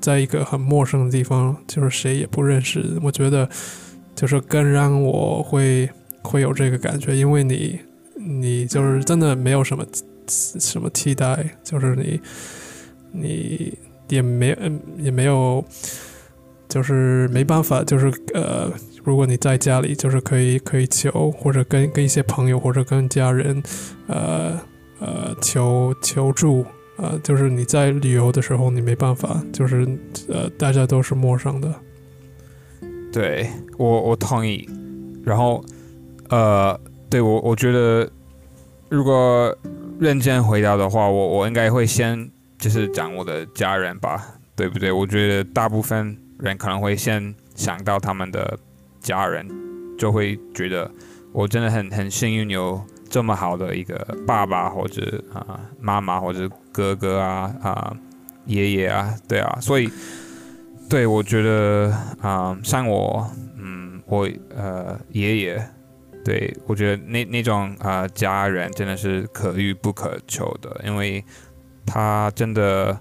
[0.02, 3.48] 在一个很陌生的地方，就是谁也不认识，我觉得
[4.16, 5.90] 就是更让我会
[6.22, 7.80] 会有这个感觉，因为你
[8.16, 9.86] 你就是真的没有什么。
[10.28, 11.58] 什么替代？
[11.64, 12.22] 就是你，
[13.12, 13.78] 你
[14.10, 15.64] 也没嗯也没有，
[16.68, 18.72] 就是没办法，就是呃，
[19.04, 23.62] 如果你在家里，就是可以可以求，或者跟跟一些朋友或者跟家人，
[24.08, 24.60] 呃
[25.00, 26.66] 呃求求助，
[26.98, 29.88] 呃，就是你在旅游的时候，你没办法，就是
[30.28, 31.74] 呃，大家都是陌生的。
[33.12, 34.68] 对我我同意。
[35.24, 35.64] 然后
[36.30, 38.10] 呃，对我我觉得
[38.90, 39.56] 如果。
[40.00, 44.22] 认真回答的话，我我应该会先就是讲我的家人吧，
[44.56, 44.92] 对不对？
[44.92, 48.60] 我觉得大部分人可能会先想到他们的
[49.00, 49.48] 家人，
[49.98, 50.92] 就会觉得
[51.32, 53.96] 我真的很很幸运有这么好的一个
[54.28, 57.96] 爸爸或者啊妈妈或者哥哥啊啊
[58.46, 59.90] 爷爷啊，对啊，所以
[60.90, 63.26] 对我觉得啊像我
[63.58, 65.70] 嗯我呃爷爷。
[66.26, 71.24] 对，我觉得那那种啊家人真的是可遇不可求的，因为
[71.86, 73.00] 他真的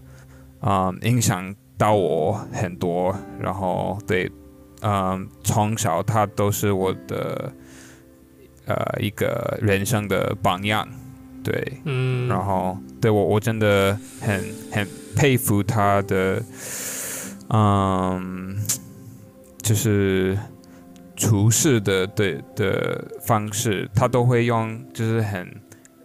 [0.60, 3.16] 啊影响到我很多。
[3.40, 4.30] 然后对，
[4.82, 7.50] 嗯，从小他都是我的
[8.66, 10.86] 呃一个人生的榜样。
[11.42, 16.42] 对，嗯，然后对我我真的很很佩服他的，
[17.48, 18.62] 嗯，
[19.62, 20.38] 就是。
[21.24, 25.48] 处事的对的方式，他都会用就是很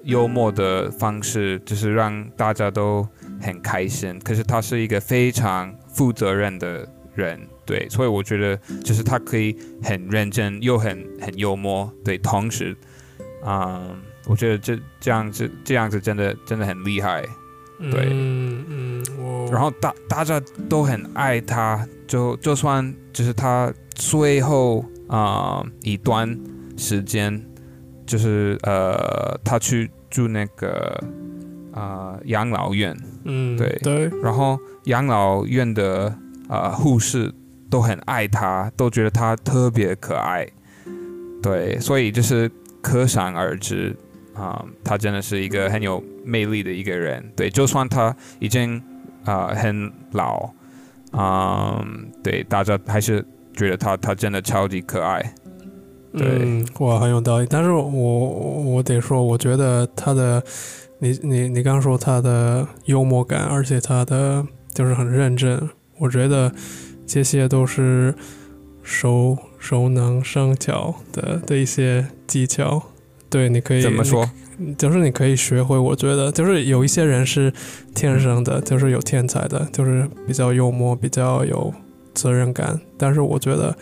[0.04, 3.06] 幽默的方式，就是让大家都
[3.42, 4.18] 很开心。
[4.20, 9.54] 可是他是一个非常负责任的人，对，所以我觉得就是他可以
[9.84, 12.74] 很认真又很很幽默，对，同时，
[13.46, 17.22] 嗯，我觉得这这样子这样子真的真的很厉害，
[17.92, 24.86] 对，嗯嗯，然后大大家都很爱他，就就算就是他最后。
[25.10, 26.40] 啊，一段
[26.78, 27.44] 时间，
[28.06, 31.04] 就是呃，他去住那个
[31.74, 32.96] 啊养老院，
[33.26, 33.68] 嗯，对。
[33.82, 36.16] 对，然后养老院的
[36.48, 37.34] 啊护士
[37.72, 40.48] 都很爱他，都觉得他特别可爱，
[41.42, 42.48] 对，所以就是
[42.80, 43.96] 可想而知
[44.36, 48.80] 啊，他真的是一个很有魅力的一个人，对，就算他已经
[49.26, 50.52] 啊很老，
[51.12, 51.84] 啊，
[52.22, 53.26] 对，大家还是。
[53.54, 55.34] 觉得他他真的超级可爱，
[56.14, 57.48] 对，哇，很有道理。
[57.50, 60.42] 但是我我得说，我觉得他的，
[61.00, 66.52] 你你你刚说他的幽默感，而且他的就是很认真，我觉得
[67.06, 68.16] 这些都是
[68.82, 72.82] 熟熟能生巧的的一些技巧。
[73.30, 74.28] 对，你可以怎么说？
[74.78, 75.78] 就是你可以学会。
[75.78, 77.54] 我觉得就是有一些人是
[77.94, 81.74] 天生的，就是有天才的，就是比较幽默，比较有。
[82.20, 83.74] 责任感，但是我觉得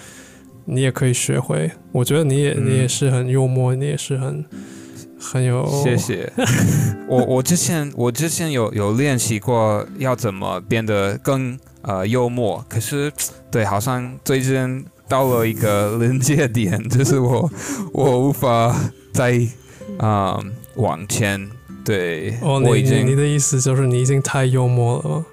[0.66, 1.72] 你也可以学会。
[1.92, 4.46] 我觉得你也你也是很幽默，你也是很
[5.20, 5.66] 很有。
[5.84, 6.32] 谢谢。
[7.10, 13.12] 我我之前我之前有有练习过要怎么变得更呃幽默，可是
[13.50, 17.50] 对，好像最近到了一个临界点，就是我
[17.94, 18.76] 我无法
[19.12, 19.42] 再
[19.98, 20.40] 啊
[20.76, 21.50] 往前。
[21.84, 25.26] 对，哦，我已经你的意思就是你已经太幽默了吗？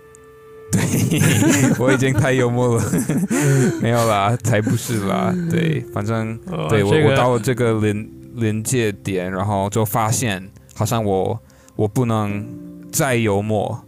[0.79, 2.85] 对，我已经太幽默了，
[3.81, 5.33] 没有啦，才不是啦。
[5.51, 6.37] 对，反正
[6.69, 11.39] 对我我到了这个临临界点，然后就发现好像我
[11.77, 12.45] 我不能
[12.91, 13.79] 再幽默。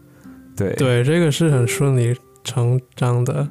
[0.57, 3.47] 对对，这个是很顺理成章的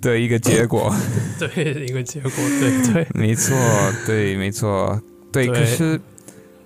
[0.00, 0.94] 的一个结果。
[1.38, 3.56] 对，一个结果，对 对，没错，
[4.06, 5.00] 对，没错，
[5.32, 5.46] 对。
[5.46, 6.00] 可是，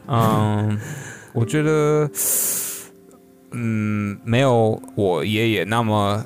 [0.09, 0.79] 嗯，
[1.33, 2.11] 我觉得。
[3.59, 6.25] 嗯，没有我爷爷那么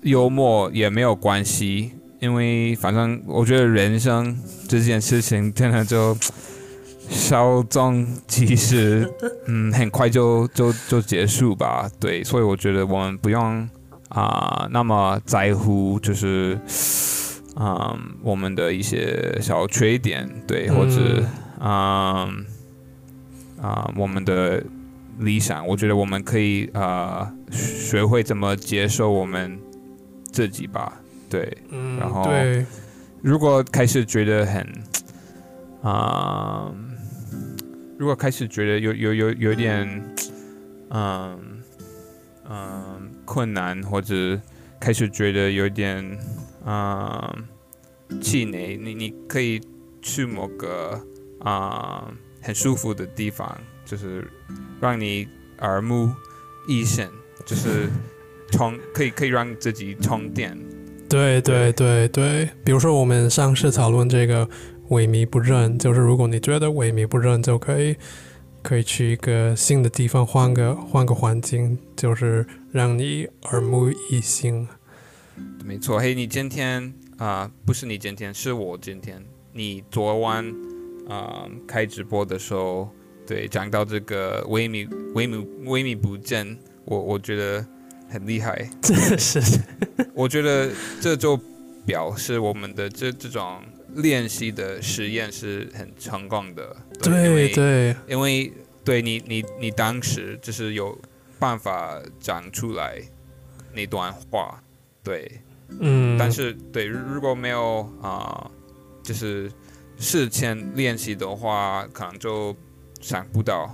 [0.00, 4.34] 幽默也没有关系，因为反正我觉得人生
[4.66, 6.16] 这件事情真的就
[7.10, 9.06] 稍纵即逝，
[9.46, 11.86] 嗯，很快就就就结束吧。
[12.00, 13.68] 对，所以我觉得我们不用
[14.08, 16.56] 啊、那么在乎，就是
[17.56, 21.22] 嗯我们的一些小缺点，对，或者
[21.60, 22.44] 嗯
[23.60, 24.62] 啊、我们的
[25.18, 29.58] 理想，我觉得我们可以啊、学会怎么接受我们
[30.32, 31.00] 自己吧。
[31.28, 32.64] 对，嗯然后对，
[33.22, 34.66] 如果开始觉得很
[35.82, 36.72] 啊、
[37.98, 40.02] 如果开始觉得有有有有点
[40.90, 41.62] 嗯
[42.48, 44.40] 嗯困难，或者
[44.80, 46.18] 开始觉得有点
[46.64, 47.44] 嗯
[48.20, 49.60] 气馁，你你可以
[50.00, 51.00] 去某个
[51.40, 54.26] 啊、很舒服的地方，就是
[54.80, 56.12] 让你耳目
[56.66, 57.06] 一新，
[57.44, 57.88] 就是
[58.50, 60.58] 充可以可以让自己充电。
[61.08, 64.48] 对对对对，比如说我们上次讨论这个
[64.88, 67.94] 萎靡不振，就是如果你觉得萎靡不振，就可以
[68.62, 74.66] 可以去一个新的地方，换个换个环境，就是让你耳目一新。
[75.64, 79.24] 没错，嘿，你今天啊、不是你今天，是我今天。
[79.52, 80.44] 你昨晚
[81.08, 82.90] 啊、开直播的时候，
[83.26, 87.66] 对，讲到这个萎靡、萎靡、萎靡不振，我我觉得
[88.08, 88.68] 很厉害。
[88.82, 89.40] 真的是，
[90.14, 91.38] 我觉得这就
[91.86, 93.62] 表示我们的这这种
[93.94, 96.76] 练习的实验是很成功的。
[96.94, 98.52] 因对对因为
[98.84, 100.98] 对你你你当时就是有
[101.38, 103.00] 办法讲出来
[103.72, 104.62] 那段话，
[105.02, 105.40] 对。
[105.80, 108.48] 嗯，但是对，如如果没有啊、
[109.02, 109.50] 就是
[109.96, 112.54] 事前练习的话，可能就
[113.04, 113.70] 想不到。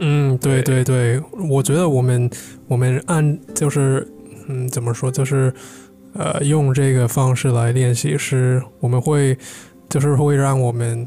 [0.00, 2.28] 嗯，对对对对，我觉得我们
[2.66, 4.06] 我们按就是
[4.48, 5.52] 嗯怎么说，就是
[6.14, 9.38] 呃用这个方式来练习，是我们会
[9.88, 11.06] 就是会让我们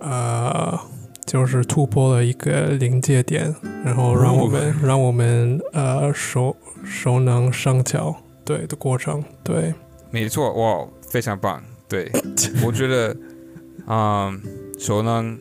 [0.00, 0.76] 呃
[1.24, 9.72] 就是突破了一个临界点，然后让我们、让我们呃熟熟能生巧对的过程，对，
[10.10, 11.62] 没错，哇，非常棒。
[11.86, 12.10] 对，
[12.64, 13.16] 我觉得，
[13.86, 14.40] 嗯，
[14.78, 15.38] 熟能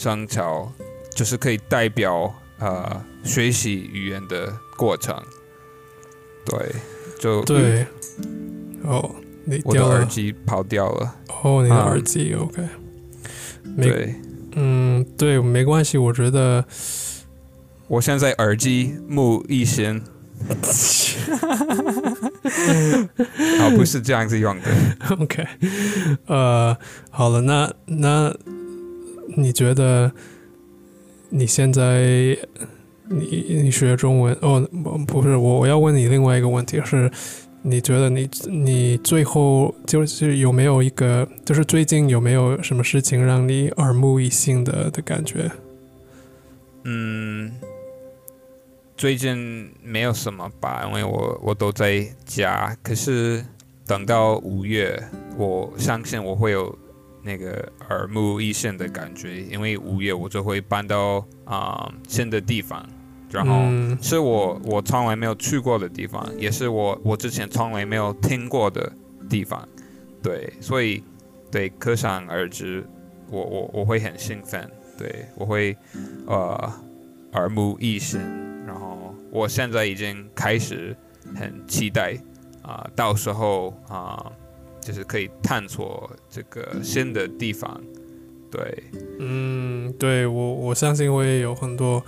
[0.00, 0.72] 生巧
[1.14, 5.14] 就是可以代表呃学习语言的过程。
[6.46, 6.74] 对，
[7.18, 7.86] 就对，
[8.82, 11.14] 哦，你我的掉，耳机跑掉了。
[11.42, 12.66] 哦，你的啊耳机、OK，
[13.76, 14.14] 没对，
[14.52, 16.64] 嗯，对，没关系，我觉得。
[17.88, 20.00] 我现在耳机目一新。
[23.60, 24.70] 啊，不是这样子用的。
[25.18, 25.46] OK，
[26.26, 26.74] 呃，
[27.10, 28.34] 好了，那那
[29.36, 30.10] 你觉得
[31.28, 32.36] 你现在
[33.08, 34.60] 你你学中文哦？
[35.06, 37.10] 不是，我我要问你另外一个问题是，
[37.62, 45.50] 你觉得你你最后就是有没有一个，就是最近有没有什么事情让你耳目一新的的感觉？
[46.84, 47.52] 嗯，
[48.96, 52.76] 最近没有什么吧，因为我我都在家。
[52.82, 53.44] 可是
[53.86, 55.02] 等到五月，
[55.36, 56.74] 我相信我会有
[57.22, 62.84] 那个耳目一新的感觉，因为五月我就会搬到啊、新的地方，
[63.30, 68.92] 然后嗯是我我从来没有去过的地方，也是我我之前从来没有听过的
[69.28, 69.68] 地方。
[70.22, 71.02] 对，所以
[71.50, 72.86] 对可想而知，
[73.30, 75.76] 我我我会很兴奋，对我会
[76.26, 76.72] 呃
[77.32, 78.20] 耳目一新，
[78.66, 80.96] 然后我现在已经开始
[81.34, 82.16] 很期待
[82.62, 84.30] 啊、到时候啊、
[84.80, 87.80] 就是可以探索这个新的地方，
[88.50, 88.84] 对，
[89.18, 92.02] 嗯，对我我相信会有很多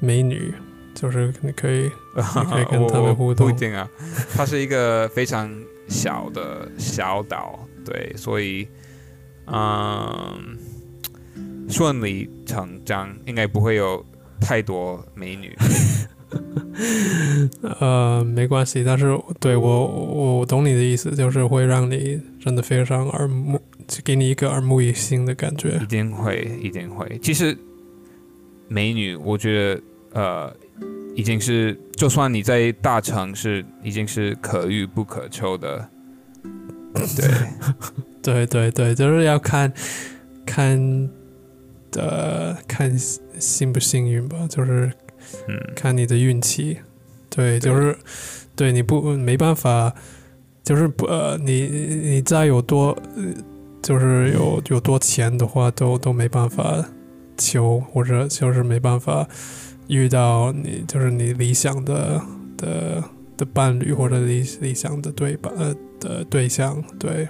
[0.00, 0.52] 美女，
[0.94, 1.82] 就是你可以
[2.16, 3.46] 你可以跟他们我互动。
[3.46, 3.88] 不一定啊，
[4.34, 5.50] 它是一个非常
[5.88, 8.66] 小的小岛，对，所以
[9.46, 10.58] 嗯，
[11.68, 14.04] 顺理成章，应该不会有
[14.40, 15.56] 太多美女。
[17.80, 23.60] 呃，没关系，但是对我我我懂你的意思，就是会让你真的非常耳目，
[24.04, 25.86] 给你一个耳目一新的感觉一。
[25.86, 27.18] 定会，一定会。
[27.22, 27.56] 其实
[28.68, 29.82] 美女，我觉得
[30.12, 30.56] 呃，
[31.14, 35.88] 已经是，就算你在大城市，已经是可遇不可求的。
[36.92, 37.28] 对，
[38.22, 39.72] 对对对，就是要看
[40.44, 41.10] 看
[41.90, 42.96] 的看
[43.38, 44.92] 幸不幸运吧，就是
[45.48, 46.78] 嗯，看你的运气。
[47.30, 47.96] 对，就是
[48.56, 49.94] 对你不没办法，
[50.64, 53.24] 就是不呃，你你你再有多，呃
[53.82, 56.84] 就是有有多钱的话，都都没办法
[57.36, 59.28] 求，或者就是没办法
[59.86, 62.20] 遇到你就是你理想的
[62.56, 63.04] 的
[63.36, 65.52] 的伴侣或者理理想的对吧？
[65.56, 67.28] 呃，的对象，对，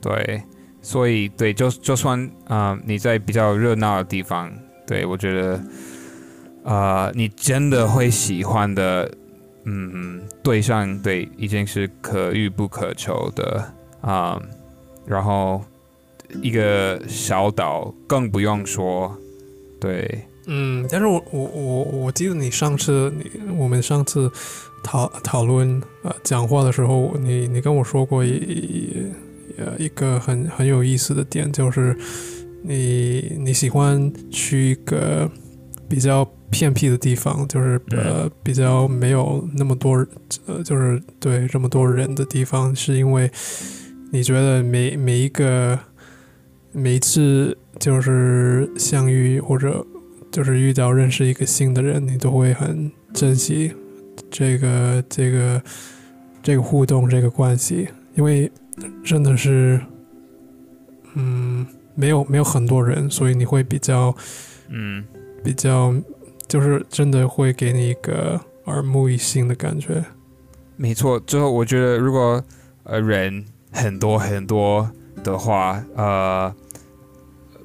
[0.00, 0.42] 对，
[0.80, 4.50] 所以对，就就算啊、呃你在比较热闹的地方，
[4.86, 5.60] 对我觉得，
[6.68, 9.10] 呃，你真的会喜欢的，
[9.64, 13.64] 嗯，对象，对，已经是可遇不可求的
[14.02, 14.38] 啊、
[15.06, 15.62] 然后
[16.42, 19.16] 一个小岛更不用说，
[19.80, 24.30] 对，嗯，但是我我我我记得你上次你我们上次
[24.84, 29.10] 讨讨论呃讲话的时候，你你跟我说过一
[29.56, 31.96] 呃一个很很有意思的点，就是
[32.62, 35.28] 你你喜欢去一个
[35.88, 40.06] 比较偏僻的地方，就是呃比较没有那么多
[40.46, 43.30] 呃就是对这么多人的地方，是因为
[44.12, 45.78] 你觉得每每一个
[46.72, 49.84] 每一次就是相遇或者
[50.30, 53.72] 就是遇到认识一个新的人，你都会很珍惜
[54.30, 55.62] 这个这个
[56.42, 58.50] 这个互动这个关系，因为
[59.02, 59.80] 真的是，
[61.14, 64.14] 嗯，没有没有很多人，所以你会比较
[64.68, 65.02] 嗯，
[65.42, 65.94] 比较，
[66.46, 70.04] 就是真的会给你一个耳目一新的感觉。
[70.76, 71.18] 没错。
[71.20, 72.42] 之后我觉得，如果
[72.84, 74.90] 呃人很多很多
[75.22, 76.54] 的话，呃，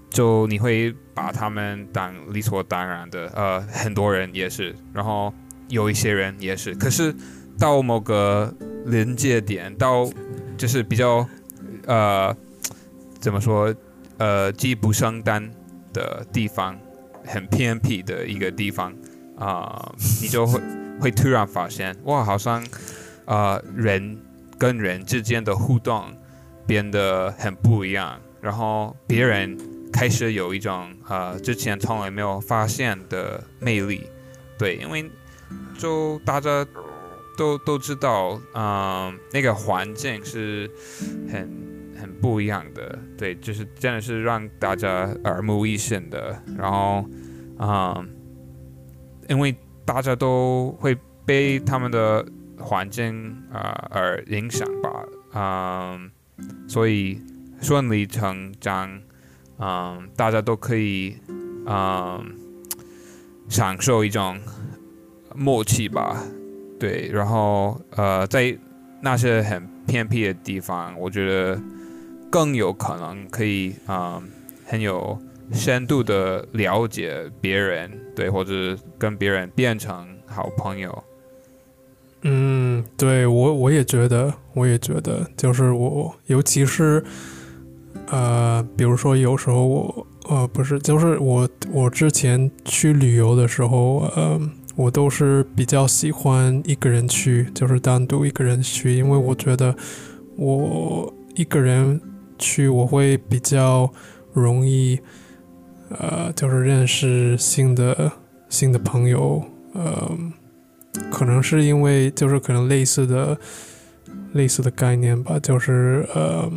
[0.09, 5.34] 就你会把他们当理所当然的，呃，很多人也是，然后
[5.69, 6.74] 有一些人也是。
[6.76, 7.13] 可是
[7.59, 8.53] 到某个
[8.86, 10.09] 临界点，到
[10.57, 11.28] 就是比较
[11.86, 12.36] 呃
[13.19, 13.74] 怎么说，
[14.17, 15.47] 呃，鸡不生蛋
[15.93, 16.76] 的地方，
[17.26, 18.93] 很偏僻的一个地方
[19.36, 20.61] 啊、你就会
[21.01, 22.63] 会突然发现，哇，好像
[23.26, 24.17] 呃人
[24.59, 26.05] 跟人之间的互动
[26.67, 29.57] 变得很不一样，然后别人
[29.91, 34.07] 开始有一种呃之前从来没有发现的魅力，
[34.57, 35.09] 对，因为
[35.78, 36.65] 就大家
[37.36, 40.69] 都都知道，嗯、那个环境是
[41.32, 41.49] 很
[42.03, 47.05] 很不一样的，对，就是真的是让大家耳目一新的，然后，
[47.59, 48.09] 嗯、
[49.29, 52.25] 因为大家都会被他们的
[52.59, 56.11] 环境啊、而影响吧，嗯、
[56.67, 57.21] 所以
[57.61, 59.01] 顺理成章，
[59.59, 61.15] 嗯、大家都可以，
[61.65, 62.35] 嗯、
[63.47, 64.37] 享受一种
[65.33, 66.21] 默契吧，
[66.77, 68.57] 对，然后呃，在
[69.01, 71.61] 那些很偏僻的地方，我觉得
[72.34, 74.19] 更有可能可以，嗯、
[74.65, 75.15] 很有
[75.51, 81.03] 深度的了解别人，对，或者跟别人变成好朋友。
[82.23, 87.03] 嗯，对我我也觉得，我也觉得，就是我，尤其是
[88.07, 94.41] 呃，比如说有时候我呃不是，就是我我之前去旅游的时候，呃，
[94.75, 99.75] 我都是比较喜欢一个人去，就是单独一个人去，因为我觉得
[100.36, 102.01] 我一个人
[102.43, 103.89] 去，我会比较
[104.33, 104.99] 容易
[105.89, 108.11] 呃，就是认识新的
[108.49, 109.41] 新的朋友，
[109.73, 110.11] 呃。
[111.11, 113.35] 可能是因为就是可能类似的
[114.33, 116.47] 类似的概念吧，就是呃，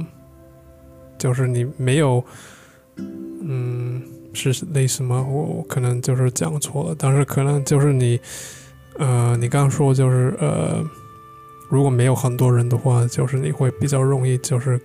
[1.16, 2.22] 就是你没有，
[3.41, 4.03] 嗯，
[4.34, 5.26] 是类似吗？
[5.26, 8.20] 我我可能就是讲错了，但是可能就是你，
[8.99, 10.84] 呃，你刚刚说就是呃，
[11.70, 14.78] 如果没有很多人的话，就是你会比较容易就是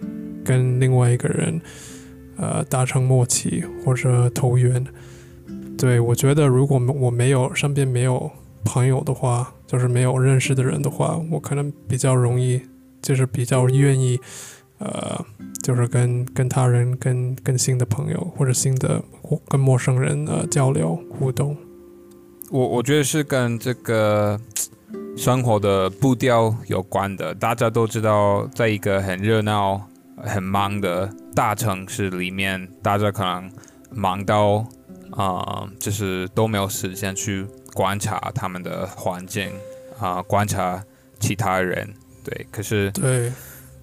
[0.44, 1.62] 跟另外一个人
[2.38, 4.86] 呃达成默契或者投缘。
[5.78, 8.30] 对我觉得，如果我没有身边没有
[8.64, 12.62] 朋友的话，就是没有认识的人的话，我可能比较容易，
[13.02, 14.20] 就是比较愿意，
[14.78, 15.26] 呃，
[15.64, 19.02] 就是跟跟他人、跟跟新的朋友或者新的
[19.48, 21.58] 跟陌生人呃交流互动。
[22.52, 24.40] 我我觉得是跟这个
[25.18, 27.34] 生活的步调有关的。
[27.34, 29.82] 大家都知道，在一个很热闹、
[30.24, 33.52] 很忙的大城市里面，大家可能
[33.92, 34.66] 忙到
[35.12, 39.52] 啊、呃就是都没有时间去观察他们的环境
[40.00, 40.84] 啊、观察
[41.20, 41.94] 其他人。
[42.24, 43.32] 对，可是对，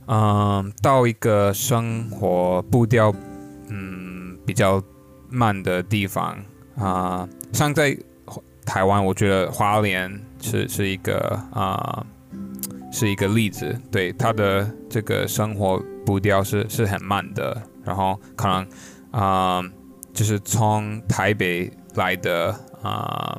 [0.07, 3.13] 嗯，到一个生活步调
[3.69, 4.83] 嗯比较
[5.29, 6.39] 慢的地方
[6.77, 7.99] 啊、像在
[8.65, 10.09] 台湾，我觉得花莲
[10.41, 11.19] 是是一个
[11.53, 12.07] 啊、
[12.93, 18.67] 是一个例子，对他的这个生活步调是是很慢的，然后可能
[19.11, 19.63] 啊、
[20.15, 23.39] 就是从台北来的啊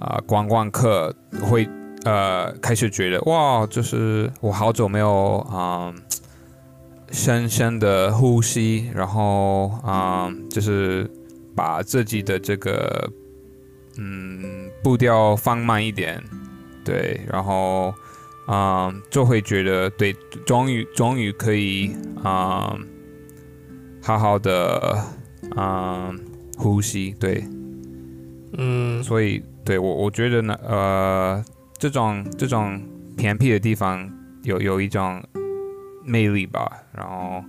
[0.00, 1.68] 啊、观光客会
[2.04, 5.92] 呃开始觉得哇，就是我好久没有啊、
[7.10, 11.06] 深深的呼吸，然后啊、就是
[11.54, 13.06] 把自己的这个
[13.98, 16.22] 嗯步调放慢一点，
[16.82, 17.92] 对，然后
[18.48, 20.10] 啊、就会觉得对，
[20.46, 21.94] 终于终于可以
[22.24, 22.74] 啊、
[24.02, 25.04] 好好的
[25.54, 26.10] 啊、
[26.56, 27.44] 呼吸，对，
[28.56, 29.02] 嗯。
[29.02, 31.44] 所以对我我觉得呢，呃，
[31.76, 32.80] 这种这种
[33.18, 34.10] 偏僻的地方
[34.44, 35.22] 有有一种
[36.02, 37.44] 魅力吧，然后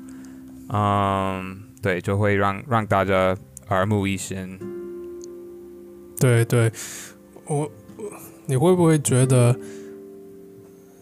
[0.68, 3.34] 嗯，对，就会让让大家
[3.70, 4.60] 耳目一新。
[6.20, 6.70] 对对，
[7.46, 7.72] 我
[8.46, 9.58] 你会不会觉得，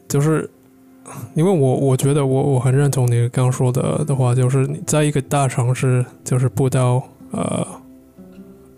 [0.08, 0.50] 就是
[1.36, 7.02] 因为我我觉得我我很认同你刚刚说的的话，就是你在一个大城市，就是步调
[7.32, 7.68] 呃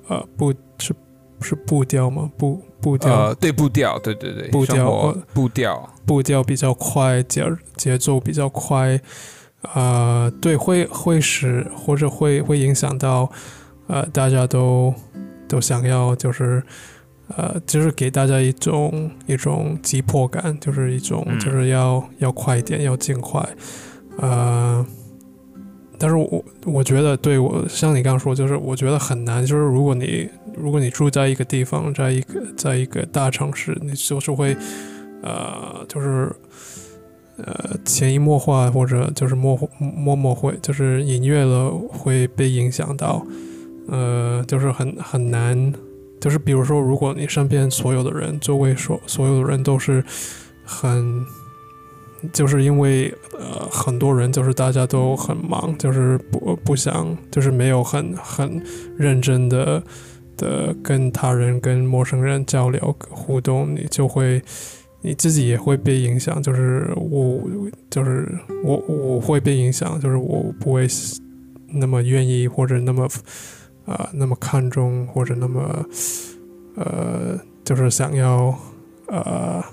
[0.08, 0.94] 呃步是
[1.42, 2.30] 是步调吗？
[2.38, 9.00] 步步调、呃，对步调，对对对，步调步调，步调比较快，节节奏比较快，
[9.74, 13.30] 呃，对，会会使或者会会影响到
[13.88, 14.94] 呃大家都
[15.48, 16.64] 都想要就是
[17.36, 23.48] 呃就是给大家一种一种急迫感，就是一种嗯就是要要快一点，要尽快，
[24.18, 24.86] 呃。
[26.02, 29.46] 但是我我觉得，对我像你刚刚说，就是我觉得很难。
[29.46, 34.56] 就是如果你如果你住在一个地方，在一个在一个大城市，你就是会
[35.22, 36.34] 呃，就是
[37.36, 43.22] 呃潜移默化或者就是默默默会就是隐约了会被影响到，
[43.90, 45.74] 呃，就是很很难，
[46.20, 50.04] 就是比如说，如果你身边所有的人，周围所所有的人都是
[50.64, 51.26] 很。
[52.34, 58.62] 就是因为呃，很多人就是大家都很忙，就是不不想，就是没有很很
[58.98, 59.82] 认真的
[60.36, 64.42] 的跟他人、跟陌生人交流互动，你就会
[65.00, 66.44] 你自己也会被影响。
[66.44, 67.42] 就是我，
[67.90, 68.28] 就是
[68.66, 70.86] 我，我会被影响，就是我不会
[71.70, 73.08] 那么愿意或者那么、
[73.90, 75.86] 呃、那么看重或者那么
[76.76, 78.54] 呃，就是想要
[79.08, 79.64] 呃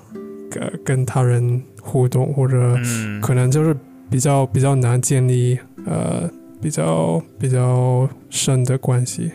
[0.50, 2.76] 跟跟他人互动或者。
[2.82, 3.76] 嗯，可能就是
[4.08, 6.30] 比较比较难建立呃
[6.62, 9.30] 比较比较深的关系。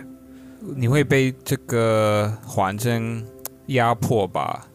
[0.75, 3.25] 你会被这个环境
[3.67, 4.65] 压迫吧？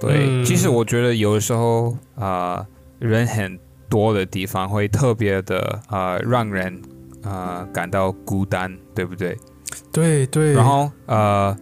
[0.00, 2.66] 对，嗯其实我觉得有的时候啊、呃
[3.00, 6.93] 人很多的地方会特别的啊、呃让人啊、
[7.24, 9.36] 呃感到孤单，对不对？
[9.92, 11.56] 对对，然后呃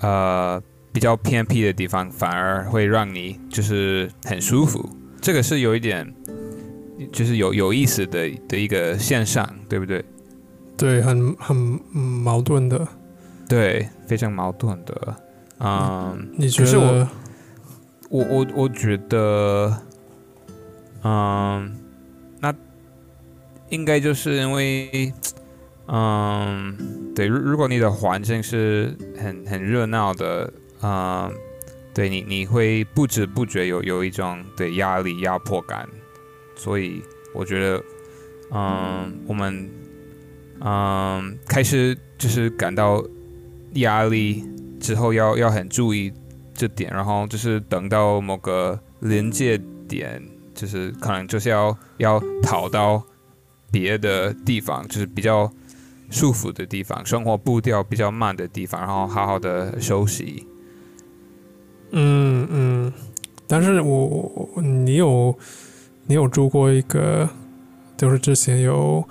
[0.00, 4.88] 呃比较偏僻的地方反而会让你就是很舒服，
[5.20, 6.12] 这个是有一点
[7.12, 10.04] 就是有有意思的的一个现象，对不对？
[10.76, 12.86] 对很很嗯矛盾的。
[13.48, 15.16] 对，非常矛盾的。
[15.60, 17.08] 嗯，你觉得我得？
[18.10, 19.76] 我我我觉得，
[21.02, 21.87] 嗯，那
[23.70, 25.12] 应该就是因为，
[25.86, 30.52] 嗯，对，如如果你的环境是很很热闹的，
[30.82, 31.32] 嗯，
[31.94, 35.88] 对你你会不知不觉有有一种对压力压迫感，
[36.54, 37.02] 所以
[37.34, 37.82] 我觉得，
[38.52, 39.68] 嗯，我们，
[40.60, 43.04] 嗯，开始就是感到
[43.74, 44.44] 压力
[44.80, 46.12] 之后要要很注意
[46.54, 49.58] 这点，然后就是等到某个临界
[49.88, 50.22] 点，
[50.54, 53.02] 就是可能就是要要逃到
[53.70, 55.50] 别的地方，就是比较
[56.10, 60.46] 舒服的地方，生活步调比较慢的地方，然后好好的休息。
[61.90, 62.92] 嗯嗯，
[63.46, 65.38] 但是我你有
[66.06, 67.28] 你有住过一个，
[67.96, 69.06] 就是之前有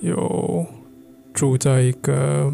[0.00, 0.66] 有
[1.32, 2.52] 住在一个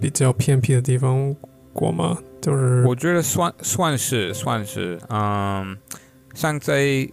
[0.00, 1.34] 比较偏僻的地方
[1.72, 2.18] 过吗？
[2.40, 5.76] 就是我觉得算算是算是，嗯，
[6.34, 7.08] 像在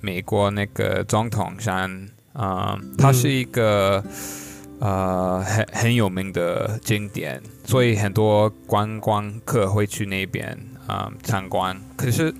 [0.00, 4.02] 美国那个总统山，嗯，它是一个、
[4.78, 11.78] 呃很很有名的景点，所以很多观光客会去那边啊、参观。
[11.96, 12.32] 可是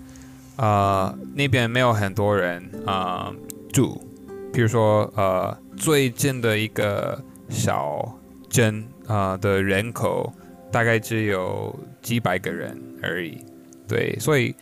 [0.56, 3.32] 呃那边没有很多人啊、
[3.72, 4.00] 住，
[4.52, 10.32] 比如说呃最近的一个小镇啊、的人口
[10.72, 13.44] 大概只有几百个人而已。
[13.88, 14.54] 对，所以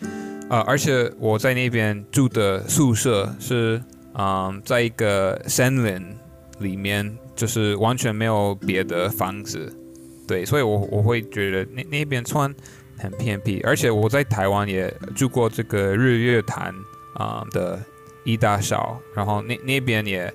[0.50, 3.82] 呃，而且我在那边住的宿舍是
[4.20, 6.02] 嗯、在一个森林
[6.58, 9.72] 里面，就是完全没有别的房子。
[10.26, 12.52] 对，所以我我会觉得那那边算
[12.98, 16.74] 很偏僻，而且我在台湾也住过这个日月潭
[17.14, 17.80] 啊、的
[18.24, 20.34] 一大小，然后那那边也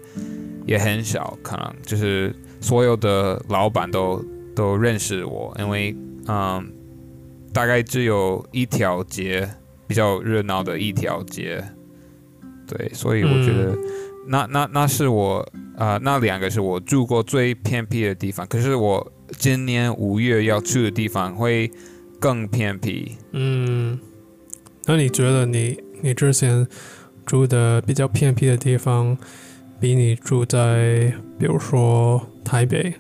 [0.65, 4.23] 也很小，可能就是所有的老板都
[4.55, 5.93] 都认识我，因为
[6.27, 6.71] 嗯，
[7.51, 9.49] 大概只有一条街
[9.87, 11.63] 比较热闹的一条街，
[12.67, 13.77] 对，所以我觉得
[14.27, 15.39] 那、那那是我
[15.77, 21.69] 啊、呃那两个是我住过最偏僻的地方，可是我今年五月要去的地方会
[22.19, 23.99] 更偏僻，嗯，
[24.85, 26.65] 那你觉得你你之前
[27.25, 29.17] 住的比较偏僻的地方，
[29.79, 32.93] 比你住在比如说台北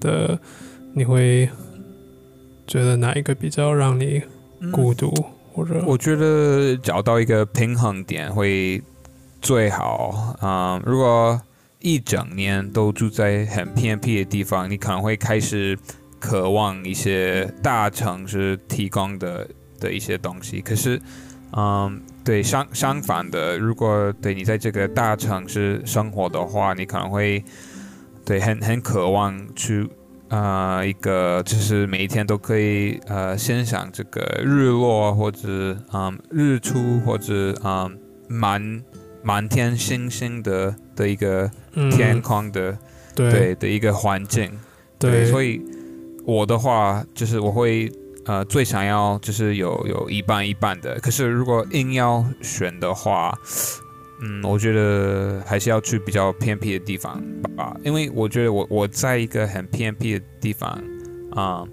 [0.00, 0.38] 的，
[0.94, 1.48] 你会
[2.66, 4.22] 觉得哪一个比较让你
[4.70, 5.12] 孤独？
[5.86, 8.82] 我觉得找到一个平衡点会
[9.40, 11.40] 最好啊、如果
[11.80, 15.78] 一整年都住在很偏僻的地方，你可能会开始
[16.18, 19.48] 渴望一些大城市提供的
[19.78, 20.60] 的一些东西。
[20.60, 21.00] 可是，
[21.56, 27.44] 嗯，对相相反的，如果对你在这个大城市生活的话，你可能会
[28.24, 29.88] 对很很渴望去
[30.28, 37.98] 呃，一个就是每一天都可以呃欣赏这个日落或者嗯日出或者嗯
[38.28, 38.82] 满
[39.22, 41.50] 满天星星的的一个
[41.90, 42.78] 天空的、嗯、
[43.14, 43.30] 对。
[43.32, 44.50] 对的一个环境，
[44.98, 45.60] 对，所以
[46.24, 47.90] 我的话就是我会
[48.26, 53.36] 呃最想要就是有有一半一半的，可是如果硬要选的话。
[54.20, 57.22] 嗯，我觉得还是要去比较偏僻的地方
[57.56, 60.82] 吧，因为我觉得我我在一个很偏僻的地方
[61.32, 61.64] 啊、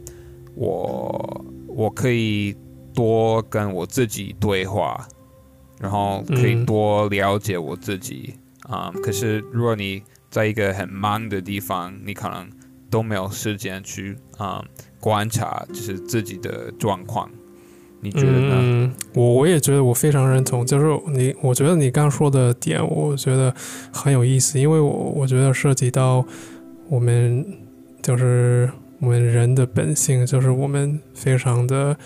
[0.53, 2.55] 我我可以
[2.93, 5.07] 多跟我自己对话，
[5.79, 8.35] 然后可以多了解我自己
[8.69, 12.49] 啊、可是如果你在一个很忙的地方，你可能
[12.89, 14.63] 都没有时间去啊、
[14.99, 17.29] 观察就是自己的状况。
[18.05, 18.55] 你觉得呢？
[18.59, 23.51] 嗯，我我也觉得我非常认同，就是你，我觉得你刚说的点，我觉得
[23.91, 26.23] 很有意思，因为我我觉得涉及到
[26.87, 27.43] 我们
[28.03, 31.97] 就是我们人的本性，就是我们非常的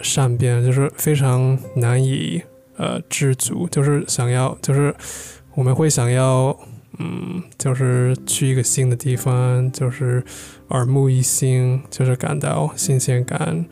[0.00, 2.42] 善变，就是非常难以
[2.76, 4.94] 呃知足，就是想要，就是
[5.54, 6.54] 我们会想要，
[6.98, 10.22] 嗯，就是去一个新的地方，就是
[10.68, 13.64] 耳目一新，就是感到新鲜感。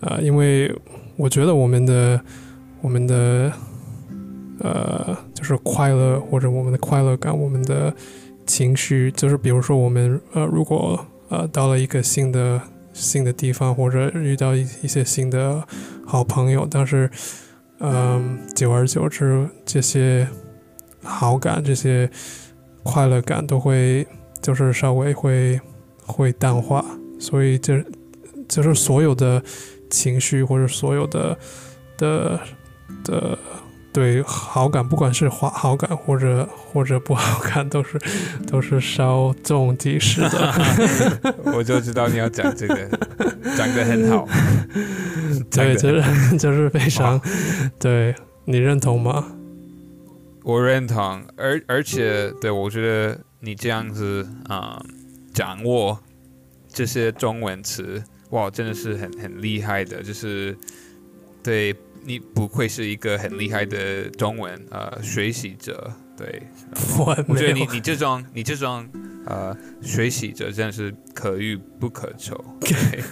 [0.00, 0.74] 呃，因为
[1.16, 2.20] 我觉得我们的
[2.80, 3.52] 我们的
[4.60, 7.94] 呃，就是快乐或者我们的快乐感，我们的
[8.46, 10.98] 情绪，就是比如说我们呃，如果
[11.28, 12.60] 呃到了一个新的
[12.94, 15.62] 新的地方，或者遇到一一些新的
[16.06, 17.10] 好朋友，但是
[17.80, 20.26] 嗯、久而久之，这些
[21.02, 22.10] 好感、这些
[22.82, 24.06] 快乐感都会
[24.40, 25.60] 就是稍微会
[26.06, 26.82] 会淡化，
[27.18, 27.84] 所以这
[28.48, 29.42] 就是所有的。
[29.90, 31.36] 情绪或者所有的
[31.98, 32.40] 的
[33.04, 33.38] 的
[33.92, 38.00] 对好感，不管是好好感或者或者不好感， 都是
[38.46, 41.34] 都是稍纵即逝的。
[41.52, 42.88] 我就知道你要讲这个，
[43.58, 44.28] 讲得很好。
[45.50, 47.20] 对，就是就是非常
[47.78, 48.14] 对
[48.44, 49.32] 你认同吗？
[50.44, 54.80] 我认同，而而且对我觉得你这样子啊、
[55.34, 55.98] 掌握
[56.68, 60.56] 这些中文词，哇，真的是很很厉害的，就是
[61.42, 61.74] 对
[62.04, 66.42] 你不愧是一个很厉害的中文呃学习者，对，
[66.98, 68.88] 我我觉得，你你这种你这种
[69.26, 72.34] 呃学习者真的是可遇不可求。
[72.60, 73.02] 对，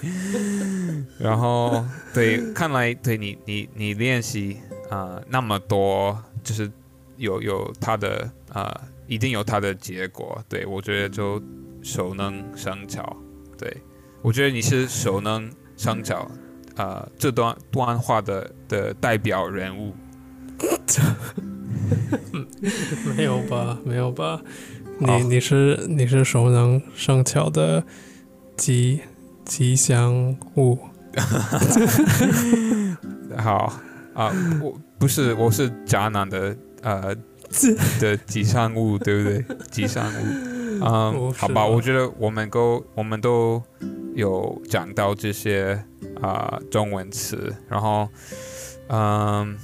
[1.19, 4.57] 然后对，看来对你你你练习
[4.89, 6.71] 啊、呃那么多，就是
[7.17, 10.43] 有有他的呃一定有他的结果。
[10.49, 11.43] 对我觉得就
[11.83, 13.17] 熟能生巧。
[13.59, 13.77] 对
[14.23, 16.29] 我觉得你是熟能生巧。
[16.77, 19.93] 呃，这段段话的的代表人物，
[23.17, 23.77] 没有吧？
[23.85, 24.41] 没有吧？
[25.01, 27.83] 你你是你是熟能生巧的
[28.57, 29.01] 吉
[29.45, 30.79] 吉祥物。
[33.37, 33.73] 好
[34.15, 37.13] 啊，我不是，我是渣男的呃
[38.01, 39.45] 的吉祥物，对不对？
[39.69, 40.17] 吉祥物，
[40.81, 43.61] 嗯，好吧，吧我觉得我们都我们都
[44.19, 45.81] 有讲到这些
[46.21, 48.09] 啊、中文词，然后
[48.89, 49.57] 嗯，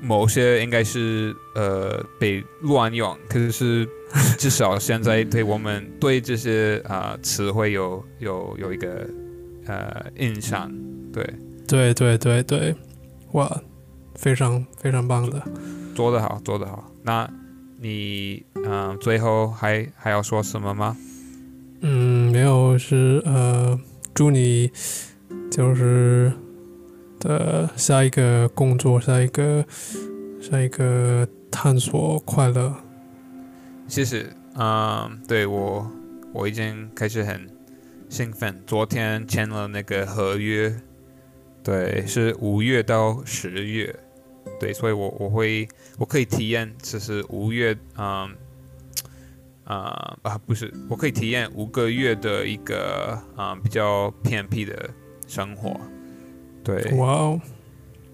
[0.00, 3.88] 某些应该是呃被乱用，可是
[4.38, 9.04] 至少现在对我们对这些啊、词汇有有有一个
[9.66, 10.72] 呃印象，
[11.12, 11.28] 对。
[11.66, 12.74] 对对对对，
[13.32, 13.62] 哇，
[14.14, 15.42] 非常非常棒的。
[15.94, 16.88] 做得好，做得好。
[17.02, 17.28] 那
[17.80, 20.96] 你嗯、呃最后还还要说什么吗？
[21.82, 23.78] 嗯，没有是呃，
[24.12, 24.70] 祝你
[25.50, 26.30] 就是
[27.18, 29.64] 的下一个工作，下一个
[30.40, 32.74] 下一个探索快乐。
[33.88, 34.26] 谢谢。
[34.56, 35.90] 嗯、对我
[36.34, 37.48] 我已经开始很
[38.10, 38.62] 兴奋。
[38.66, 40.74] 昨天签了那个合约，
[41.64, 43.94] 对，是五月到十月，
[44.58, 45.66] 对，所以我我会
[45.96, 48.28] 我可以体验，就是五月，嗯。
[49.70, 54.90] 啊、啊，不是，我可以体验五个月的一个啊、比较偏僻的
[55.28, 55.80] 生活，
[56.64, 57.40] 对，哇哦，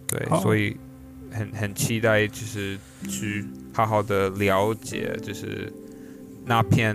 [0.06, 0.76] 对，所以
[1.30, 2.78] 很很期待，就是
[3.08, 3.42] 去
[3.72, 5.72] 好好的了解，就是
[6.44, 6.94] 那片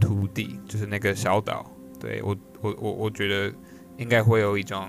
[0.00, 1.70] 土地，就是那个小岛。
[2.00, 3.52] 对我，我我我觉得
[3.96, 4.88] 应该会有一种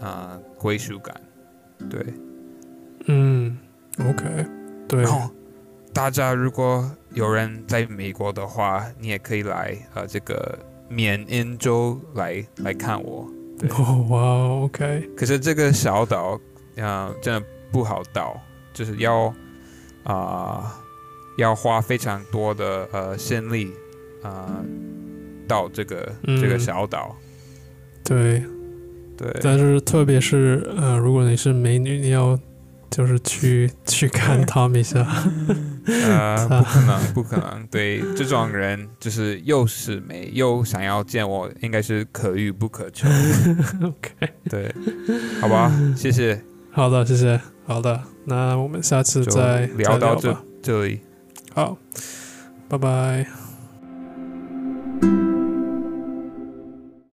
[0.00, 1.14] 呃归属感。
[1.90, 2.00] 对，
[3.08, 3.58] 嗯
[3.98, 4.46] ，OK，
[4.88, 5.30] 对然，后
[5.92, 13.28] 大家如果有人在美国的话，你也可以来呃这个缅因州来来看我。
[13.58, 13.68] 对。
[13.76, 14.20] 哦哇
[14.64, 16.40] ，OK，可是这个小岛，
[16.76, 18.36] 呃，真的不好到，
[18.72, 19.32] 就是要
[20.04, 20.82] 啊、
[21.38, 23.70] 要花非常多的呃心力
[24.22, 24.64] 啊、
[25.46, 27.14] 到这个、这个嗯小岛。
[28.02, 28.42] 对，
[29.16, 32.36] 对，但是特别是呃，如果你是美女，你要
[32.90, 35.06] 就是去去看他们一下，
[35.86, 37.66] 呃， 不可能，不可能。
[37.68, 43.08] 对，这种人就是又是美又想要见我，应该是可遇不可求。
[43.82, 44.74] OK，对，
[45.40, 51.00] 好吧，谢谢，好的，谢谢，好的，那我们下次再聊到这这里。
[51.54, 51.76] 好，
[52.68, 53.41] 拜拜。